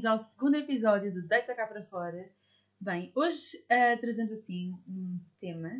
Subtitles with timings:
[0.00, 2.30] bem-vindos ao segundo episódio do Deita Cá para Fora.
[2.80, 5.70] Bem, hoje uh, trazemos assim um tema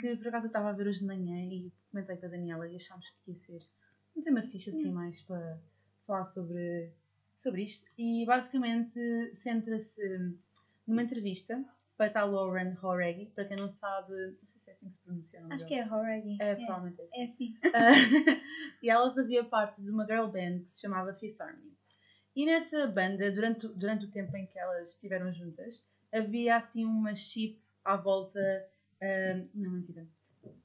[0.00, 2.66] que por acaso eu estava a ver hoje de manhã e comentei com a Daniela
[2.68, 3.58] e achámos que ia ser
[4.16, 5.60] um tema fixe assim mais para
[6.06, 6.90] falar sobre,
[7.36, 7.90] sobre isto.
[7.98, 8.98] E basicamente
[9.34, 10.00] centra-se
[10.86, 11.62] numa entrevista
[11.98, 15.02] feita à Lauren Horegi, para quem não sabe, não sei se é assim que se
[15.02, 16.40] pronuncia o nome Acho que é Horegi.
[16.40, 17.54] É, provavelmente é É assim.
[17.66, 18.40] Uh,
[18.82, 21.76] e ela fazia parte de uma girl band que se chamava Fifth Harmony.
[22.36, 27.14] E nessa banda, durante, durante o tempo em que elas estiveram juntas, havia assim uma
[27.14, 28.38] chip à volta.
[29.02, 30.06] Uh, não, mentira.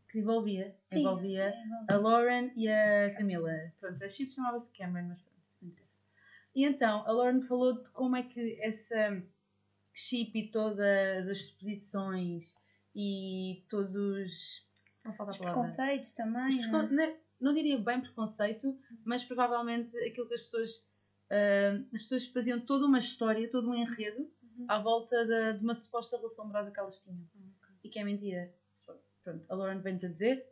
[0.10, 1.54] Que envolvia, Sim, envolvia é,
[1.88, 3.54] a Lauren e a Camila.
[3.80, 6.00] Pronto, a chip chamava-se Cameron, mas pronto, isso não interessa.
[6.54, 9.24] E então, a Lauren falou de como é que essa
[9.94, 12.58] chip e todas as exposições
[12.94, 14.68] e todos os.
[15.06, 16.60] Não falta a Os preconceitos também.
[16.60, 16.88] Os não é?
[16.88, 20.86] precon- não, não diria bem preconceito, mas provavelmente aquilo que as pessoas.
[21.32, 24.66] Ah, as pessoas faziam toda uma história, todo um enredo Uhum.
[24.68, 27.26] à volta da- de uma suposta relação amorosa que elas tinham.
[27.84, 28.52] E que é mentira.
[29.24, 30.44] Pronto, a Lauren vem-nos a dizer,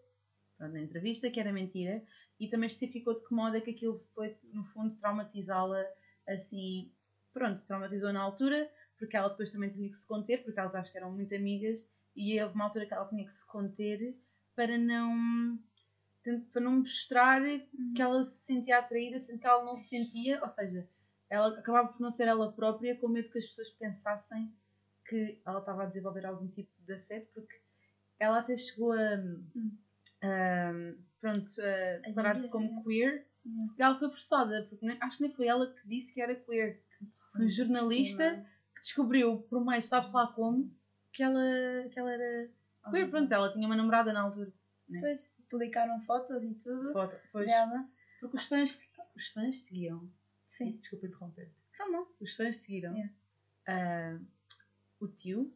[0.58, 2.02] pronto, na entrevista, que era mentira,
[2.40, 5.84] e também especificou de que modo é que aquilo foi, no fundo, traumatizá-la
[6.28, 6.90] assim.
[7.34, 10.92] Pronto, traumatizou na altura, porque ela depois também tinha que se conter, porque elas acho
[10.92, 14.16] que eram muito amigas, e houve uma altura que ela tinha que se conter
[14.56, 15.60] para não
[16.52, 17.42] para não mostrar
[17.96, 20.88] que ela se sentia atraída, sendo que ela não se sentia, ou seja,
[21.30, 24.52] ela acabava por não ser ela própria, com medo que as pessoas pensassem
[25.08, 27.60] que ela estava a desenvolver algum tipo de afeto, porque
[28.20, 29.16] ela até chegou a,
[30.22, 30.72] a,
[31.22, 32.84] pronto, a declarar-se como é.
[32.84, 33.74] queer, Hum.
[33.78, 36.36] e ela foi forçada, porque nem- acho que nem foi ela que disse que era
[36.36, 36.82] queer,
[37.32, 38.44] foi um jornalista Sim,
[38.76, 40.70] que descobriu, por mais sabe-se lá como,
[41.14, 41.42] que ela,
[41.90, 42.50] que ela era
[42.92, 43.10] queer, Ah.
[43.10, 44.52] pronto, ela tinha uma namorada na altura.
[44.90, 47.88] Depois publicaram fotos e tudo Foto, pois, dela.
[48.20, 50.10] porque os fãs, os fãs seguiam,
[50.46, 50.78] Sim.
[50.78, 52.08] desculpa interromper, Vamos.
[52.20, 53.14] os fãs seguiram Yeah.
[53.68, 54.20] ah,
[55.00, 55.54] o tio,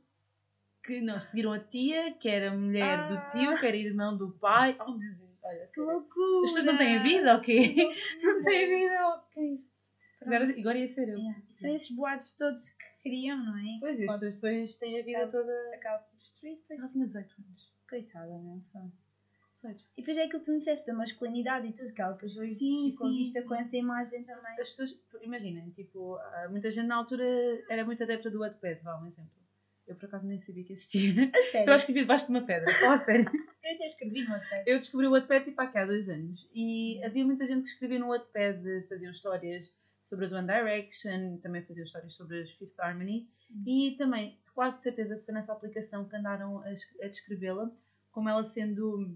[0.83, 3.07] que não, seguiram a tia, que era mulher Ah.
[3.07, 4.77] do tio, que era irmão do pai.
[4.79, 5.89] Oh meu Deus, olha, Que sério.
[5.91, 6.43] loucura!
[6.43, 7.75] As pessoas não têm vida, ok?
[8.21, 9.73] Não têm vida, o que é isto?
[10.21, 11.17] Agora, agora ia ser eu.
[11.17, 11.41] Yeah.
[11.53, 13.77] E São esses boatos todos que criam, não é?
[13.81, 15.75] Pois, pessoas depois têm a vida Acaba- toda.
[15.75, 16.79] Acaba por destruir, depois.
[16.79, 17.73] Ela tinha 18 anos.
[17.89, 19.02] Coitada, não é?
[19.63, 19.83] 18.
[19.97, 22.47] E depois é aquilo que tu disseste da masculinidade e tudo, que ela depois foi-
[22.47, 23.47] Sim, ficou sim, vista sim.
[23.47, 24.59] com essa imagem também.
[24.59, 27.23] As pessoas, imaginem, tipo, ah, muita gente na altura
[27.69, 29.31] era muito adepta do Wattpad, vá, um exemplo.
[29.87, 31.29] Eu por acaso nem sabia que existia.
[31.35, 31.67] A sério?
[31.69, 33.25] Eu acho que vi debaixo de uma pedra, fala a sério.
[33.63, 34.63] Eu até escrevi no Wattpad.
[34.65, 38.07] Eu descobri o Wattpad tipo há dois anos e havia muita gente que escrevia no
[38.09, 43.63] Wattpad, faziam histórias sobre as One Direction, também faziam histórias sobre as Fifth Harmony Uhum.
[43.67, 47.71] e também, quase de certeza que foi nessa aplicação que andaram a, a descrevê-la
[48.11, 49.15] como ela sendo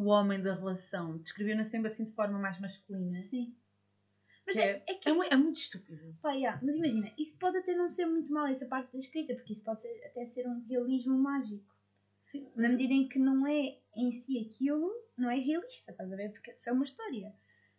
[0.00, 1.18] o homem da relação.
[1.18, 3.08] Descreviam-na sempre assim de forma mais masculina.
[3.08, 3.54] Sim.
[4.46, 6.16] Mas Que é, é- é que É, isso, é muito estúpido.
[6.22, 9.34] pá, yeah, mas imagina, isso pode até não ser muito mal, essa parte da escrita,
[9.34, 11.64] porque isso pode ser- até ser um realismo mágico.
[12.22, 16.16] Sim, Na medida em que não é em si aquilo, não é realista, estás a
[16.16, 16.30] ver?
[16.32, 17.34] Porque isso é uma história.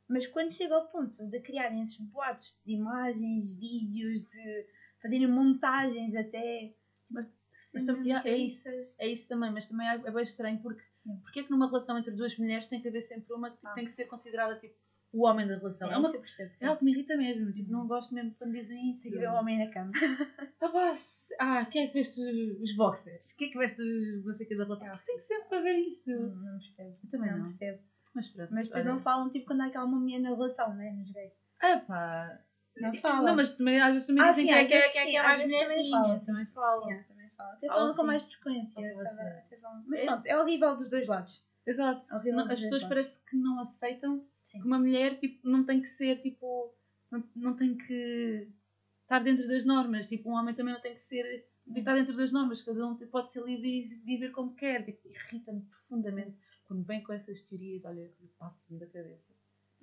[0.08, 4.68] Mas quando chega ao ponto de criarem esses boatos de imagens, vídeos, de
[5.02, 6.74] fazerem montagens até.
[7.10, 7.28] Mas-
[7.58, 8.70] sem mas yeah, é isso.
[9.00, 10.84] É isso também, mas também é é bem estranho porque
[11.24, 13.74] Porque é que numa relação entre duas mulheres tem que haver sempre uma que Ah.
[13.74, 14.76] tem que ser considerada tipo
[15.14, 15.90] o homem da relação?
[15.90, 16.64] É, É, uma, isso percebo, sim.
[16.64, 19.04] é algo que me irrita mesmo, tipo, não gosto mesmo quando dizem isso.
[19.04, 19.92] Tem que ver o homem na cama.
[20.74, 22.22] Ah, se- ah, quem é que veste
[22.62, 23.34] os boxers?
[23.34, 24.88] Quem é que veste os não sei que da relação?
[24.88, 24.98] Ah.
[25.06, 26.10] Tem sempre para ver isso.
[26.10, 26.98] Hum, não percebo.
[27.04, 27.42] Eu também não.
[27.44, 27.80] percebo.
[28.14, 28.54] Mas pronto.
[28.54, 28.94] Mas depois olha.
[28.94, 30.92] não falam tipo quando há aquela uma mulher na relação, né?
[30.92, 31.42] Nos gays.
[31.62, 32.40] Ah, pá.
[32.78, 33.24] Não falam.
[33.26, 35.06] Não, mas também às vezes também Ah, dizem sim, que é que é, que é,
[35.06, 36.00] que é às mais vezes também mulherzinha.
[36.02, 36.88] falam, Também falam.
[36.90, 37.08] Yeah,
[37.42, 37.54] falam.
[37.54, 39.02] Até Falam com mais frequência.
[39.02, 39.22] Assim.
[39.22, 39.84] até falam.
[39.88, 41.46] Mas É- pronto, é horrível dos dois lados.
[41.66, 42.06] Exato.
[42.26, 42.88] Não- dos as pessoas lados.
[42.88, 44.62] parece que não aceitam Sim.
[44.62, 46.74] que uma mulher tipo, não tem que ser tipo.
[47.12, 48.48] Não, não tem que
[49.04, 50.08] estar dentro das normas.
[50.08, 51.48] Tipo, um homem também não tem que ser.
[51.72, 52.62] que estar dentro das normas.
[52.62, 54.84] Cada um pode ser livre e viver como quer.
[54.84, 56.36] Tipo, irrita-me profundamente
[56.66, 57.86] quando vem com essas teorias.
[57.86, 59.32] Olha, eu passo-me da cabeça.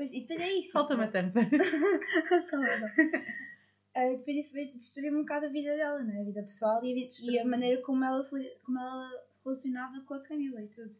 [0.00, 0.72] E depois é isso.
[0.72, 1.40] Salta-me a tampa.
[3.98, 6.20] Ah, depois isso veio destruir um bocado a vida dela, né?
[6.20, 9.10] a vida pessoal e a, vida- e a maneira como ela, se, como ela
[9.44, 10.94] relacionava com a Camila e tudo.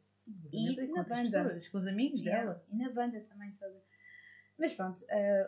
[0.53, 1.23] E com na banda.
[1.23, 2.65] pessoas, com os amigos Yeah, dela.
[2.69, 3.81] E na banda também toda.
[4.59, 5.05] Mas pronto,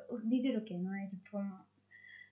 [0.08, 1.06] o- dizer o quê, não é?
[1.08, 1.58] Tipo, um,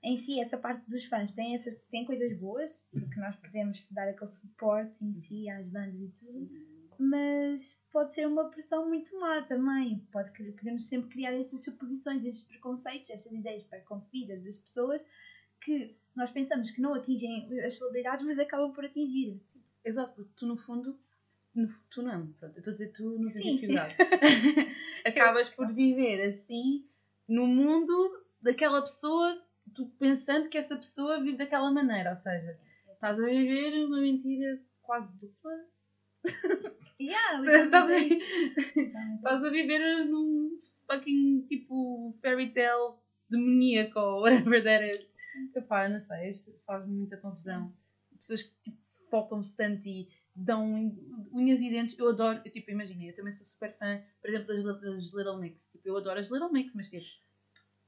[0.04, 4.08] em si, essa parte dos fãs tem, essa, tem coisas boas, porque nós podemos dar
[4.08, 6.48] aquele suporte em si às bandas e tudo,
[6.98, 10.00] mas pode ser uma pressão muito má também.
[10.10, 15.06] Pode, podemos sempre criar estas suposições, estes preconceitos, estas ideias preconcebidas das pessoas
[15.60, 19.40] que nós pensamos que não atingem as celebridades, mas acabam por atingir.
[19.84, 20.98] Exato, porque tu no fundo.
[21.54, 23.42] no tu não, pronto, eu estou a dizer tu no Sim.
[23.42, 23.94] sentido figurado.
[25.06, 26.84] Acabas por viver assim
[27.28, 29.40] no mundo daquela pessoa
[29.74, 32.58] tu pensando que essa pessoa vive daquela maneira, ou seja,
[32.92, 35.52] estás a viver uma mentira quase dupla.
[37.00, 37.96] Yeah, Estás a,
[39.16, 42.94] estás a viver num fucking tipo fairy tale
[43.30, 45.06] demoníaco ou whatever that is.
[45.54, 46.32] Epá, não sei,
[46.66, 47.72] faz muita confusão.
[48.18, 48.78] Pessoas que tipo,
[49.10, 50.92] focam-se tanto e dão
[51.32, 51.96] unhas e dentes.
[51.98, 55.38] Eu adoro, eu, tipo, imagina, eu também sou super fã, por exemplo, das, das Little
[55.38, 55.68] Mix.
[55.68, 57.04] Tipo, eu adoro as Little Mix, mas tipo,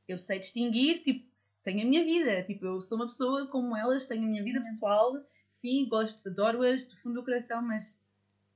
[0.06, 1.26] eu sei distinguir, tipo,
[1.64, 2.42] tenho a minha vida.
[2.44, 5.12] Tipo, eu sou uma pessoa como elas, tenho a minha vida pessoal.
[5.48, 8.00] Sim, gosto, adoro-as do fundo do coração, mas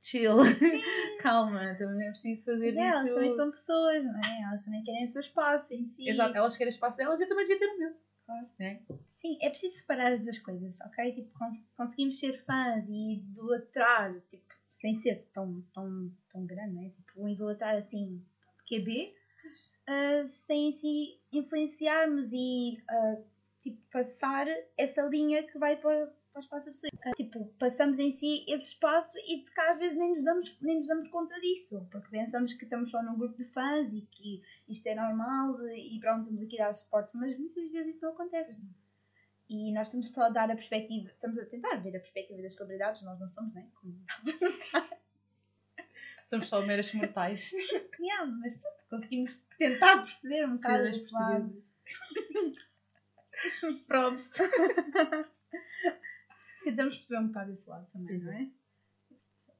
[0.08, 0.36] chill.
[1.22, 3.14] Calma, também é preciso fazer Yeah, elas isso.
[3.14, 4.42] também são pessoas, não é?
[4.42, 6.08] Elas também querem o seu espaço em si.
[6.08, 7.92] Exato, elas querem espaço delas e eu também devia ter o meu.
[8.26, 8.46] Claro.
[8.58, 8.80] Né?
[9.06, 11.12] Sim, é preciso separar as duas coisas, ok?
[11.12, 16.90] Tipo, con- conseguimos ser fãs e idolatrar, tipo, sem ser tão, tão, tão grande, né?
[16.90, 18.22] Tipo, um idolatrar assim,
[18.66, 19.12] QB,
[19.86, 23.16] ah, sem assim influenciarmos e ah,
[23.60, 24.46] tipo, passar
[24.76, 26.90] essa linha que vai para, para o espaço da pessoa.
[27.04, 30.56] Ah, tipo, passamos em si esse espaço e de cá às vezes nem nos, damos,
[30.60, 34.02] nem nos damos conta disso, porque pensamos que estamos só num grupo de fãs e
[34.02, 38.04] que isto é normal e pronto, estamos aqui a dar suporte, mas muitas vezes isso
[38.04, 38.60] não acontece.
[39.48, 42.56] E nós estamos só a dar a perspectiva, estamos a tentar ver a perspectiva das
[42.56, 44.04] celebridades, nós não somos, nem como
[46.24, 47.52] Somos só meras mortais.
[48.00, 51.62] Yeah, mas pronto, conseguimos tentar perceber um bocado percebidas.
[53.86, 54.32] Props.
[56.64, 58.42] Tentamos perceber um bocado esse lado também, não é?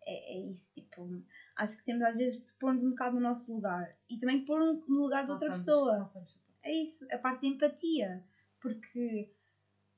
[0.07, 0.35] é?
[0.37, 1.23] É isso, tipo,
[1.57, 4.59] acho que temos às vezes de pôr-nos um bocado no nosso lugar e também pôr
[4.61, 6.07] no lugar de outra sabes- pessoa.
[6.07, 6.37] sabes.
[6.63, 8.23] É isso, a parte da empatia.
[8.61, 9.31] Porque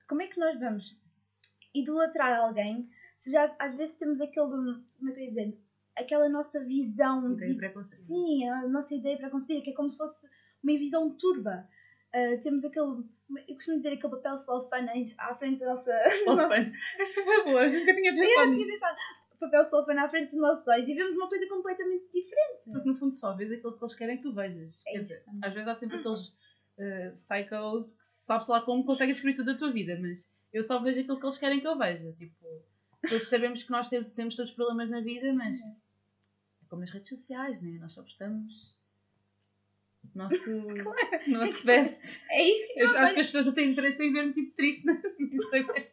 [0.08, 1.00] como é que nós vamos
[1.74, 2.88] idolatrar alguém
[3.18, 5.58] se já às vezes temos aquele, como é que eu ia dizer,
[5.96, 7.58] aquela nossa visão tem de.
[8.06, 10.28] Sim, a nossa ideia preconcebida, que é como se fosse
[10.62, 11.66] uma visão turva.
[12.12, 13.04] Ah, temos aquele,
[13.48, 15.92] eu costumo dizer aquele papel celofane à frente da nossa.
[16.24, 16.72] Celofane.
[16.98, 18.68] Essa foi boa, eu nunca tinha Eu pensado tinha nisso.
[18.80, 18.96] pensado,
[19.40, 22.62] papel celofane à frente dos nossos olhos e vemos uma coisa completamente diferente.
[22.72, 24.74] Porque no fundo só vês aquilo que eles querem que tu vejas.
[24.86, 29.12] É Quer dizer, às vezes há sempre aqueles uh, psychos que sabes lá como conseguem
[29.14, 31.76] descobrir tudo da tua vida, mas eu só vejo aquilo que eles querem que eu
[31.76, 32.12] veja.
[32.12, 32.34] Tipo,
[33.08, 35.76] todos sabemos que nós te- temos todos problemas na vida, mas Uhum.
[36.62, 37.78] é como nas redes sociais, né?
[37.80, 38.75] Nós só postamos
[40.14, 40.50] nosso,
[41.28, 41.98] nosso best.
[42.30, 44.86] É isto que Eu acho que as pessoas não têm interesse em ver-me tipo triste
[44.86, 45.84] no Instagram.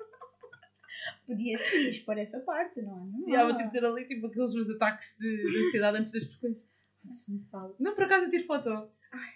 [1.25, 3.05] podias podias pôr essa parte, não é?
[3.05, 6.25] Não, E há tipo ter ali tipo aqueles meus ataques de, de ansiedade antes das
[6.25, 6.65] frequências.
[7.05, 7.75] Ai.
[7.79, 8.89] Não, por acaso eu tiro foto.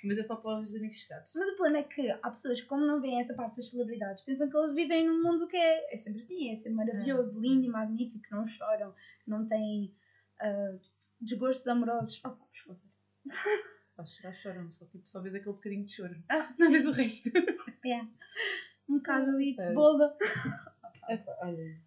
[0.03, 1.31] Mas é só para os amigos chegados.
[1.35, 4.23] Mas o problema é que há pessoas que, como não veem essa parte das celebridades,
[4.23, 7.65] pensam que eles vivem num mundo que é, é sempre assim, é sempre maravilhoso, lindo
[7.65, 8.95] e magnífico, não choram,
[9.27, 9.93] não têm
[10.41, 10.77] ah,
[11.21, 12.19] desgostos amorosos.
[12.25, 13.67] Oh, por favor.
[13.97, 14.71] Vais chorar, choram.
[14.71, 16.23] Só, tipo, só vês aquele bocadinho de choro.
[16.29, 17.29] Ah, Não vês o resto.
[18.89, 19.67] um bocado ali de É.
[19.67, 20.15] cebola.
[21.09, 21.81] Epá, olha.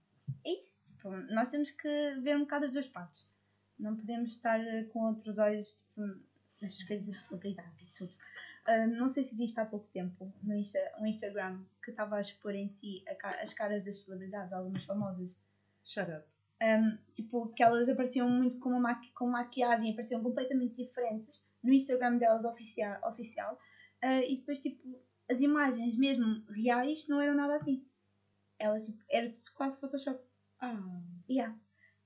[0.44, 0.78] É isso.
[0.86, 1.88] Tipo, nós temos que
[2.22, 3.28] ver um bocado as duas partes.
[3.78, 6.02] Não podemos estar eh, com outros olhos tipo,
[6.60, 8.12] nestas coisas das celebridades e tudo.
[8.66, 12.20] Ah, não sei se viste há pouco tempo no Insta, um Instagram que estava a
[12.20, 15.40] expor em si a as caras das celebridades, algumas famosas.
[15.84, 16.24] Shut up.
[16.62, 21.72] Um, tipo, que elas apareciam muito com, uma maqui com maquiagem, apareciam completamente diferentes no
[21.72, 23.58] Instagram delas oficial, oficial
[24.04, 24.80] uh, e depois, tipo,
[25.30, 27.86] as imagens mesmo reais não eram nada assim.
[28.58, 30.20] Elas, tipo, era tudo quase Photoshop.
[30.60, 31.56] Ah, Yeah.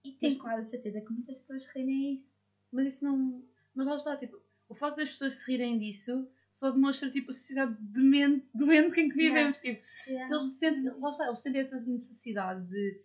[0.05, 2.35] E tenho Mas- quase a certeza que muitas pessoas riem a isso.
[2.71, 3.43] mas isso não.
[3.75, 7.33] Mas lá está, tipo, o facto das pessoas se rirem disso só demonstra tipo a
[7.33, 9.59] sociedade demente, doente em que vivemos.
[9.59, 13.01] Tipo, eles sentem, lá está, eles sentem essa necessidade de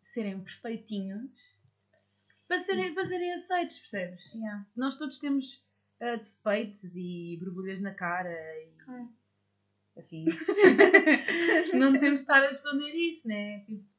[0.00, 1.30] serem perfeitinhos
[2.48, 4.32] para serem, para serem aceitos, percebes?
[4.34, 4.66] Yeah.
[4.76, 5.64] Nós todos temos
[6.02, 9.08] ah, defeitos e borbulhas na cara e Claro.
[9.96, 10.46] afins.
[11.74, 13.60] não temos de estar a esconder isso, né?
[13.60, 13.90] Tipo,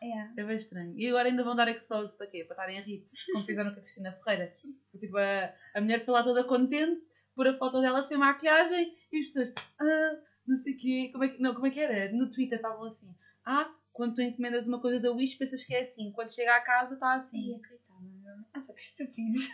[0.00, 0.32] Yeah.
[0.36, 0.96] é bem estranho.
[0.96, 2.44] E agora ainda vão dar expose para quê?
[2.44, 4.54] Para estarem a rir, como fizeram com a Cristina Ferreira.
[4.96, 7.02] Tipo, a, a mulher foi lá toda contente,
[7.34, 11.24] pôr a foto dela sem maquilhagem e as pessoas, ah, não sei o quê, como
[11.24, 12.12] é que, não, como é que era?
[12.12, 13.12] No Twitter estavam assim,
[13.44, 16.60] ah, quando tu encomendas uma coisa da Wish pensas que é assim, quando chega à
[16.60, 17.36] casa está assim.
[17.50, 18.36] Ia, coitada, meu.
[18.54, 19.48] Ah, que estúpidos.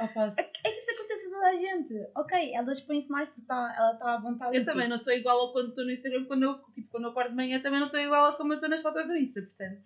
[0.00, 1.94] Opa, se- É que isso acontece a toda a gente.
[2.16, 4.70] Ok, ela expõe-se mais porque tá, ela está à vontade eu em si.
[4.70, 7.30] também não sou igual ao quando estou no Instagram, quando eu, tipo, quando eu acordo
[7.30, 9.82] de manhã também não estou igual a como eu estou nas fotos do Insta, portanto,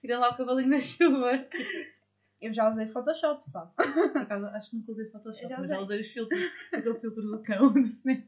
[0.00, 1.46] tira lá o cavalinho da chuva.
[2.40, 3.72] Eu já usei Photoshop, pessoal.
[3.76, 6.00] Por acaso, acho que nunca usei Photoshop, Eu já mas já usei.
[6.00, 6.40] os filtros.
[6.72, 8.22] Aquele filtro do cão do Snap.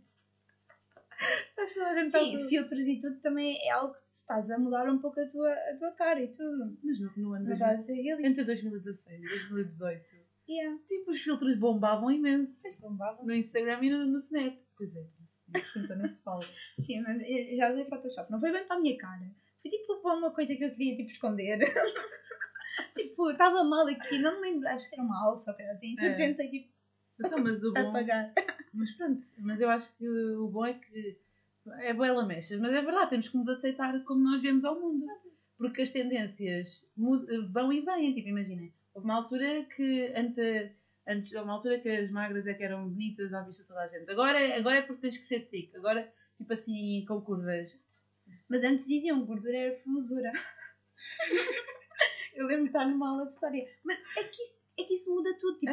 [1.59, 2.49] Acho que toda a gente Sim, sabe.
[2.49, 5.77] filtros e tudo também é algo que estás a mudar um pouco a tua, a
[5.77, 6.77] tua cara e tudo.
[6.83, 8.29] Mas no, no ano Não 2000, estás a ser realista.
[8.31, 10.05] entre 2016 e 2018,
[10.49, 10.79] Yeah.
[10.87, 12.63] tipo, os filtros bombavam imenso.
[12.65, 13.23] Mas bombava.
[13.25, 14.57] No Instagram e no, no Snap.
[14.77, 15.05] Pois é.
[15.77, 16.43] então não se fala.
[16.81, 18.31] Sim, mas eu já usei Photoshop.
[18.31, 19.31] Não foi bem para a minha cara.
[19.63, 21.59] Foi tipo para uma coisa que eu queria tipo esconder.
[22.95, 25.93] tipo, estava mal aqui, não me lembro, acho que era uma alça ou assim.
[25.95, 26.15] Então É.
[26.15, 26.73] tentei tipo
[27.19, 27.89] Então, mas o bom.
[27.89, 28.33] apagar.
[28.75, 31.19] Mas pronto, mas eu acho que o bom é que
[31.81, 35.07] é boa lamechas, mas é verdade, temos que nos aceitar como nós vemos ao mundo.
[35.57, 38.73] Porque as tendências mud- vão e vêm, tipo, imaginem.
[38.97, 40.39] Houve uma altura que antes,
[41.07, 43.83] antes houve uma altura que as magras é que eram bonitas à vista de toda
[43.83, 44.11] a gente.
[44.11, 47.79] Agora, é- agora é porque tens que ser thick, agora tipo assim com curvas.
[48.49, 50.33] Mas antes diziam gordura era formosura.
[52.37, 53.67] eu lembro de estar numa aula de história.
[53.85, 55.59] Mas é que isso, é que isso muda tudo.
[55.59, 55.73] Tipo,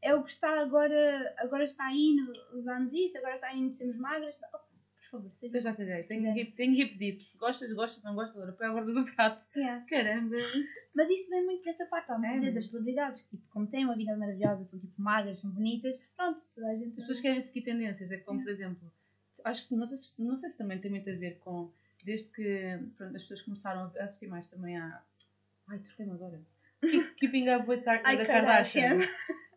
[0.00, 4.38] é o que está agora, agora está indo, usamos isso, agora está indo sermos magras.
[4.54, 4.65] Oh,
[5.10, 5.56] por favor, seja.
[5.56, 7.24] Eu já caguei, tenho hip, tenho hip dip.
[7.24, 9.46] Se gostas, gostas, não gostas, agora põe a borda do prato.
[9.56, 9.84] Yeah.
[9.88, 10.36] Caramba!
[10.94, 13.96] Mas isso vem muito dessa parte, ao É, das celebridades, que tipo, como têm uma
[13.96, 16.88] vida maravilhosa, são tipo magras, são bonitas, pronto, toda a gente.
[16.90, 18.92] As pessoas querem seguir tendências, é como, por exemplo,
[19.44, 21.70] acho que não sei, se, não sei se também tem muito a ver com
[22.04, 25.02] desde que pronto, as pessoas começaram a assistir mais também a.
[25.68, 26.40] Ai, troquei-me agora.
[26.80, 28.88] Keep- Keeping up with Car Ai, da Kardashian.
[28.98, 29.16] Kardashian.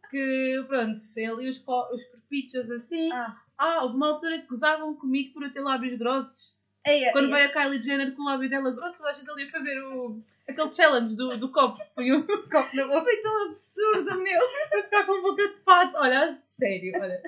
[0.10, 3.12] Que pronto, tem ali os, os corpichos assim.
[3.12, 6.56] Ah, Ah, houve uma altura que gozavam comigo por eu ter lábios grossos.
[6.86, 9.52] é, Quando veio a Kylie Jenner com o lábio dela grosso, a gente ali a
[9.52, 11.78] fazer o, aquele challenge do, do copo.
[11.94, 14.40] Põe um copo na Isso boca foi tão absurdo, meu!
[14.70, 15.98] para ficar com a boca de pato.
[15.98, 17.22] Olha, a sério, olha.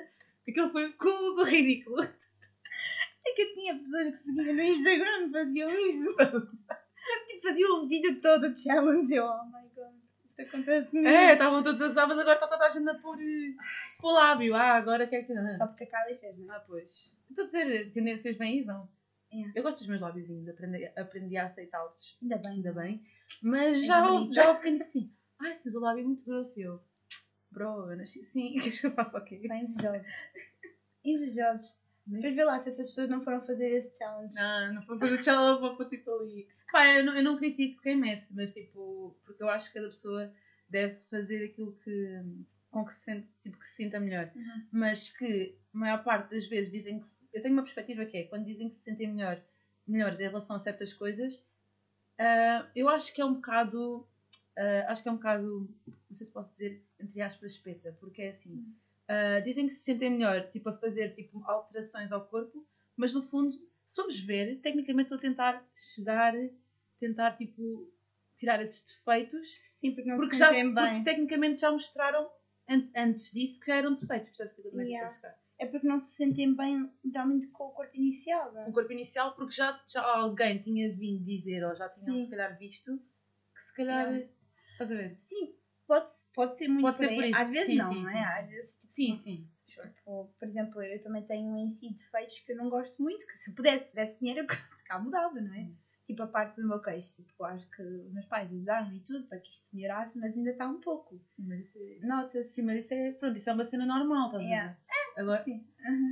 [0.48, 2.02] Aquilo foi o cúmulo do ridículo.
[2.02, 6.16] É que eu tinha pessoas que seguiam no Instagram faziam isso.
[7.28, 9.14] tipo, faziam o vídeo todo, o challenge.
[9.14, 9.68] Eu, oh my
[10.32, 11.08] isto acontece comigo.
[11.08, 13.54] É, estavam todos a gozar, mas agora está toda a gente a pôr, eh,
[14.00, 14.54] pôr lábio.
[14.54, 15.34] Ah, agora que é que.
[15.52, 16.56] Só porque a Kylie fez, não é?
[16.56, 17.16] ah, pois.
[17.30, 18.88] Estou a dizer, tendências vêm e vão.
[19.32, 19.52] Yeah.
[19.56, 22.52] Eu gosto dos meus lábios ainda, aprendi, aprendi a aceitá-los, Ainda bem.
[22.52, 23.02] ainda bem.
[23.42, 24.32] Mas É já, bonita.
[24.34, 26.58] já houve quem disse assim: ai, tens o lábio muito grosso.
[26.60, 26.82] E eu,
[27.50, 29.40] bro, eu nasci assim, queres que eu faça o quê?
[29.48, 30.08] Bem invejosos.
[31.04, 31.78] Invejosos.
[32.06, 34.34] Depois vê lá se essas pessoas não foram fazer esse challenge.
[34.34, 36.48] Não, não foi fazer challenge, vou pôr tipo ali.
[36.70, 39.88] Pá, eu não, eu não critico quem mete, mas tipo, porque eu acho que cada
[39.88, 40.32] pessoa
[40.68, 42.20] deve fazer aquilo que,
[42.70, 44.32] com que se sente, tipo, que se sinta melhor.
[44.34, 44.66] Uhum.
[44.72, 47.06] Mas que a maior parte das vezes dizem que.
[47.32, 49.40] Eu tenho uma perspectiva que é quando dizem que se sentem melhor,
[49.86, 51.46] melhores em relação a certas coisas,
[52.18, 54.08] ah, eu acho que é um bocado.
[54.56, 55.68] ah, acho que é um bocado.
[55.86, 58.74] Não sei se posso dizer, entre aspas, espeta, porque é assim.
[59.08, 62.64] Ah, dizem que se sentem melhor, tipo, a fazer tipo, alterações ao corpo,
[62.96, 63.50] mas no fundo,
[63.86, 66.32] se formos ver, tecnicamente estão a tentar chegar,
[66.98, 67.90] tentar tipo,
[68.36, 71.04] tirar esses defeitos, Sim, porque não porque, se já, sentem porque bem.
[71.04, 72.28] tecnicamente já mostraram
[72.68, 75.10] an- antes disso que já eram defeitos, percebes o que também Yeah.
[75.10, 75.36] chegar?
[75.58, 78.52] É porque não se sentem bem realmente com o corpo inicial.
[78.52, 78.66] não é?
[78.68, 82.24] Um corpo inicial, porque já, já alguém tinha vindo dizer, ou já tinham Sim.
[82.24, 82.98] se calhar visto,
[83.54, 84.08] que se calhar.
[84.12, 84.28] Yeah.
[84.72, 85.14] Estás a ver?
[85.18, 85.54] Sim,
[85.92, 87.38] pode, pode ser muito Pode por ser por isso.
[87.38, 88.24] Às vezes Sim, não, sim, não sim, é?
[88.24, 89.48] Às vezes, tipo, Sim, sim.
[89.66, 93.36] Tipo, por exemplo, eu também tenho em si defeitos que eu não gosto muito, que
[93.36, 94.46] se eu pudesse, tivesse dinheiro, eu
[94.86, 95.60] cá mudava, não é?
[95.60, 95.76] Hum.
[96.04, 99.00] Tipo, a parte do meu queixo, tipo, eu acho que os meus pais ajudaram e
[99.00, 101.20] tudo para que isto melhorasse, mas ainda está um pouco.
[101.28, 102.06] Sim, mas isso é.
[102.06, 102.50] Nota-se.
[102.50, 104.70] Sim, mas isso é, pronto, isso é uma cena normal, estás Yeah.
[104.70, 105.20] a ver?
[105.22, 105.64] Agora, Sim,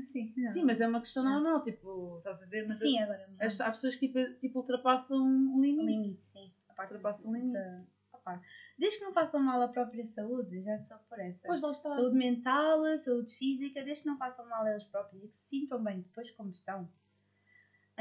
[0.07, 0.33] sim.
[0.37, 0.51] não.
[0.53, 1.41] sim, mas é uma questão Yeah.
[1.43, 2.67] normal, tipo, estás a ver?
[2.67, 3.29] Mas Sim, agora.
[3.41, 5.87] as- há pessoas que tipo, tipo, ultrapassam um limite.
[5.91, 6.53] Limite, sim.
[6.69, 7.53] A parte Ultrapassa o limite.
[7.55, 7.83] da-
[8.21, 8.41] opá.
[8.79, 11.47] Desde que não façam mal à própria saúde, eu já sou por essa.
[11.47, 11.91] Pois lá está.
[11.91, 15.45] Saúde mental, saúde física, desde que não façam mal a eles próprios e que se
[15.45, 16.89] sintam bem depois como estão.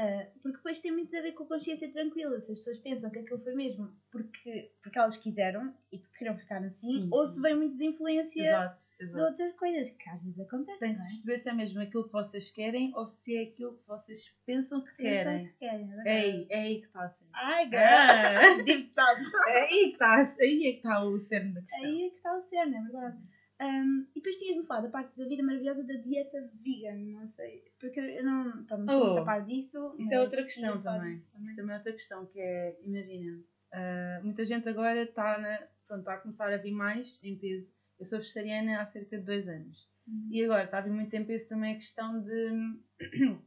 [0.00, 2.40] Ah, porque depois tem muito a ver com a consciência tranquila.
[2.40, 6.36] Se as pessoas pensam que aquilo foi mesmo porque, porque elas quiseram e porque queriam
[6.36, 7.34] ficar assim, Sim, ou sim.
[7.34, 9.24] se vem muito de influência Exato, de exato.
[9.24, 10.78] outras coisas que às vezes acontecem.
[10.80, 11.10] Tem que se é?
[11.10, 14.82] perceber se é mesmo aquilo que vocês querem ou se é aquilo que vocês pensam
[14.82, 15.46] que querem.
[15.46, 17.30] que querem, é É aí, é aí que está a cena.
[17.34, 18.64] Ai, girl!
[18.64, 19.28] Deep thoughts.
[19.48, 21.84] é aí que está, aí é que está o cerne da questão.
[21.84, 23.18] Aí é que está o cerne, é verdade.
[23.60, 27.62] Um, e depois tinhas-me falado da parte da vida maravilhosa da dieta vegan, não sei,
[27.78, 29.94] porque eu não pronto, não estou Oh, a par disso.
[29.98, 31.12] Isso é outra questão também.
[31.14, 33.38] disso Isso também é outra questão, que é, imagina,
[33.72, 37.74] ah, muita gente agora está está a começar a vir mais em peso.
[37.98, 39.86] Eu sou vegetariana há cerca de dois anos.
[40.06, 40.28] Uhum.
[40.30, 42.78] E agora está a vir muito em peso também a questão de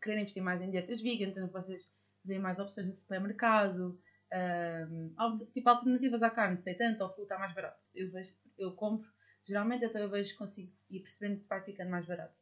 [0.00, 1.86] querer investir mais em dietas vegan, então vocês
[2.24, 3.98] veem mais opções no supermercado,
[5.16, 7.88] al- tipo alternativas à carne, sei tanto, ou está mais barato.
[7.94, 9.08] Eu vejo, eu compro,
[9.44, 12.40] geralmente então eu vejo, consigo ir percebendo que vai ficando mais barato.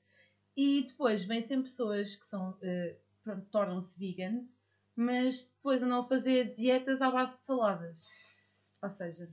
[0.56, 4.56] E depois vêm sempre pessoas que são, eh, pronto, tornam-se vegans,
[4.94, 8.06] mas depois andam a fazer dietas à base de saladas.
[8.82, 9.32] Ou seja,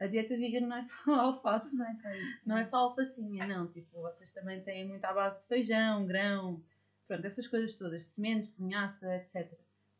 [0.00, 1.76] a dieta vegan não é só alface.
[1.76, 2.40] Não é só isso.
[2.46, 3.70] Não é só alfacinha, não.
[3.70, 6.62] Tipo, vocês também têm muito à base de feijão, grão,
[7.06, 9.52] pronto, essas coisas todas, sementes, linhaça, etc.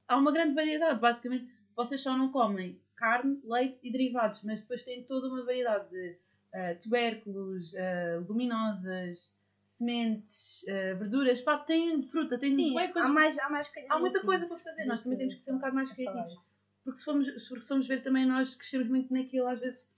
[0.08, 1.52] Há uma grande variedade, basicamente.
[1.76, 6.18] Vocês só não comem carne, leite e derivados, mas depois têm toda uma variedade de
[6.54, 13.10] ah, tubérculos, ah, leguminosas, sementes, eh, verduras, pá, tem fruta, tem Sim, bué coisas.
[13.10, 14.26] há mais, há mais Há muita assim.
[14.26, 16.56] coisa para fazer, nós também temos que ser um bocado mais As criativos.
[16.84, 19.90] Porque se formos, porque se formos ver também, nós crescemos muito naquilo, às vezes,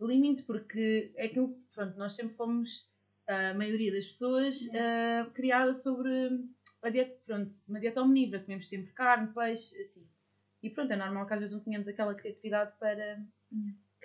[0.00, 2.90] limite, porque é aquilo que, pronto, nós sempre fomos,
[3.26, 6.10] a maioria das pessoas, ah, criada sobre
[6.82, 10.06] a dieta, pronto, uma dieta omnívora, comemos sempre carne, peixe, assim.
[10.62, 13.22] E pronto, é normal que às vezes não tenhamos aquela criatividade para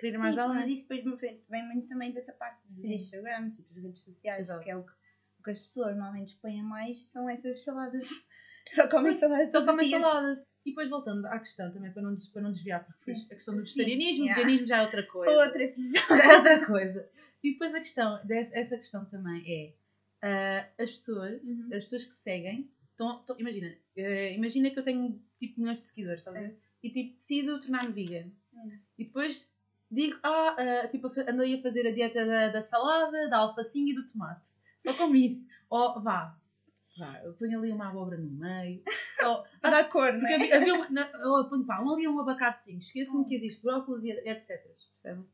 [0.00, 0.58] querer ir mais além.
[0.60, 2.94] mas isso depois vem, muito também dessa parte dos Sim.
[2.94, 4.64] Instagrams e das redes sociais, Exato.
[4.64, 4.92] que é o que,
[5.38, 8.08] o que as pessoas normalmente expõem mais, são essas saladas.
[8.74, 10.38] Só comem saladas Só comem saladas.
[10.64, 13.26] E depois voltando à questão também, para não, para não desviar, porque Sim.
[13.30, 14.36] a questão do vegetarianismo, yeah.
[14.42, 15.32] veganismo já é outra coisa.
[15.46, 16.08] Outro episódio.
[16.16, 17.10] Já é outra coisa.
[17.42, 19.74] E depois a questão, essa questão também é
[20.22, 21.68] ah, as pessoas, Uhum.
[21.72, 25.86] as pessoas que seguem, tão, tão- imagina, eh, imagina que eu tenho tipo milhões de
[25.86, 26.58] seguidores, ver?
[26.82, 28.30] E tipo, decido tornar-me vegan.
[28.52, 28.78] Hum.
[28.98, 29.50] E depois
[29.90, 33.28] digo, ah, ah, tipo, a fa- ando aí a fazer a dieta da, da salada,
[33.28, 34.50] da alfacinha e do tomate.
[34.78, 35.46] Só como isso.
[35.68, 36.36] Ou vá,
[36.98, 38.82] vá, eu ponho ali uma abóbora no meio.
[39.26, 40.36] Ou, Para dar cor, não porque é?
[40.36, 43.26] havia, havia uma, na, ou eu ponho, vá, um ali um abacatezinho, esqueço-me Oh.
[43.26, 44.62] que existe brócolis e etc.
[44.94, 45.26] Percebem?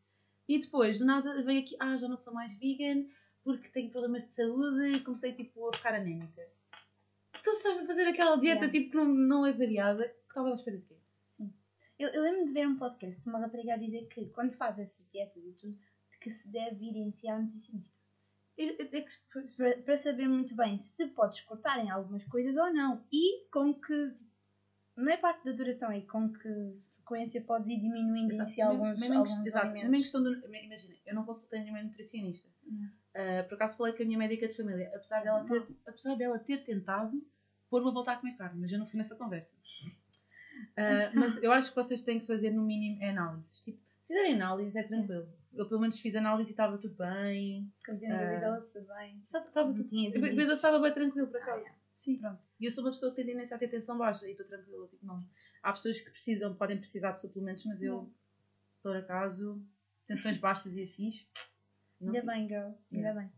[0.48, 3.04] E depois, do nada, vem aqui, ah, já não sou mais vegan
[3.44, 6.42] porque tenho problemas de saúde e comecei tipo a ficar anémica.
[7.40, 8.70] Então se estás a fazer aquela dieta Yeah.
[8.72, 10.95] tipo que não, não é variada, que estava à espera de quê?
[11.98, 14.78] Eu, eu lembro de ver um podcast de uma rapariga a dizer que quando faz
[14.78, 15.72] essas dietas e tudo,
[16.10, 17.94] de que se deve evidenciar nutricionista.
[18.54, 18.72] Que,
[19.32, 23.04] pois, Para, para saber muito bem se podes cortar em algumas coisas ou não.
[23.12, 24.10] E com que.
[24.12, 24.30] tipo,
[24.96, 28.52] Não é parte da duração, é com que frequência podes ir diminuindo Exato.
[28.58, 29.72] em alguns, Mesmo- alguns exato.
[29.72, 30.34] Mesmo em questão do.
[30.46, 32.48] Imagina, eu não consultei nenhuma nutricionista.
[33.14, 36.38] Ah, por acaso falei com a minha médica de família, apesar dela, ter, apesar dela
[36.38, 37.22] ter tentado
[37.70, 39.54] pôr-me a voltar a comer carne, mas eu não fui nessa conversa.
[40.76, 43.60] Ah, mas eu acho que vocês têm que fazer no mínimo é análises.
[43.60, 45.28] Tipo, se fizerem análise é tranquilo.
[45.54, 47.72] Eu pelo menos fiz análise e estava tudo bem.
[47.84, 48.18] Tenho Ah.
[48.24, 49.20] dúvida, ela se bem.
[49.24, 49.84] Estava tudo.
[49.84, 51.80] tinha mas eu estava bem tranquilo, por Ah, acaso.
[51.94, 52.18] Sim.
[52.18, 52.42] Pronto.
[52.60, 54.86] E eu sou uma pessoa que tem tendência a ter tensão baixa e estou tranquila.
[54.88, 55.24] Tipo, não.
[55.62, 58.10] Há pessoas que precisam, podem precisar de suplementos, mas eu, Não.
[58.82, 59.60] por acaso,
[60.06, 61.26] tensões baixas e afins.
[62.00, 62.66] Ainda bem, girl.
[62.92, 63.20] Ainda Yeah.
[63.20, 63.30] bem.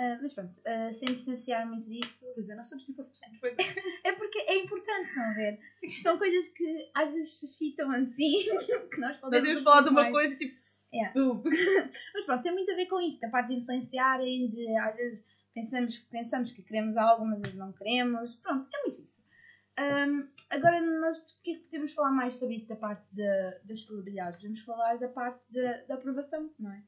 [0.00, 2.24] Ah, mas pronto, ah, sem distanciar muito disso.
[2.34, 3.02] Pois é, nós somos tipo
[4.04, 5.58] É porque é importante não ver.
[6.02, 8.44] São coisas que às vezes suscitam assim
[8.90, 9.48] que nós Nós podemos.
[9.48, 10.12] íamos falar de uma mais.
[10.12, 10.56] coisa tipo.
[10.90, 11.12] Yeah.
[11.12, 11.42] Boom.
[12.14, 15.26] Mas pronto, tem muito a ver com isto, a parte de influenciarem, de às vezes
[15.54, 18.36] pensamos, pensamos que queremos algo, mas às vezes não queremos.
[18.36, 19.22] Pronto, é muito isso.
[19.76, 23.82] Ahm, agora, nós porque é que podemos falar mais sobre isso da parte de- das
[23.84, 24.40] celebridades?
[24.40, 26.82] Podemos falar da parte da aprovação, não é?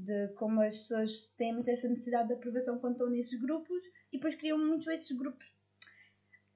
[0.00, 4.16] De como as pessoas têm muito essa necessidade de aprovação quando estão nesses grupos e
[4.16, 5.44] depois criam muito esses grupos.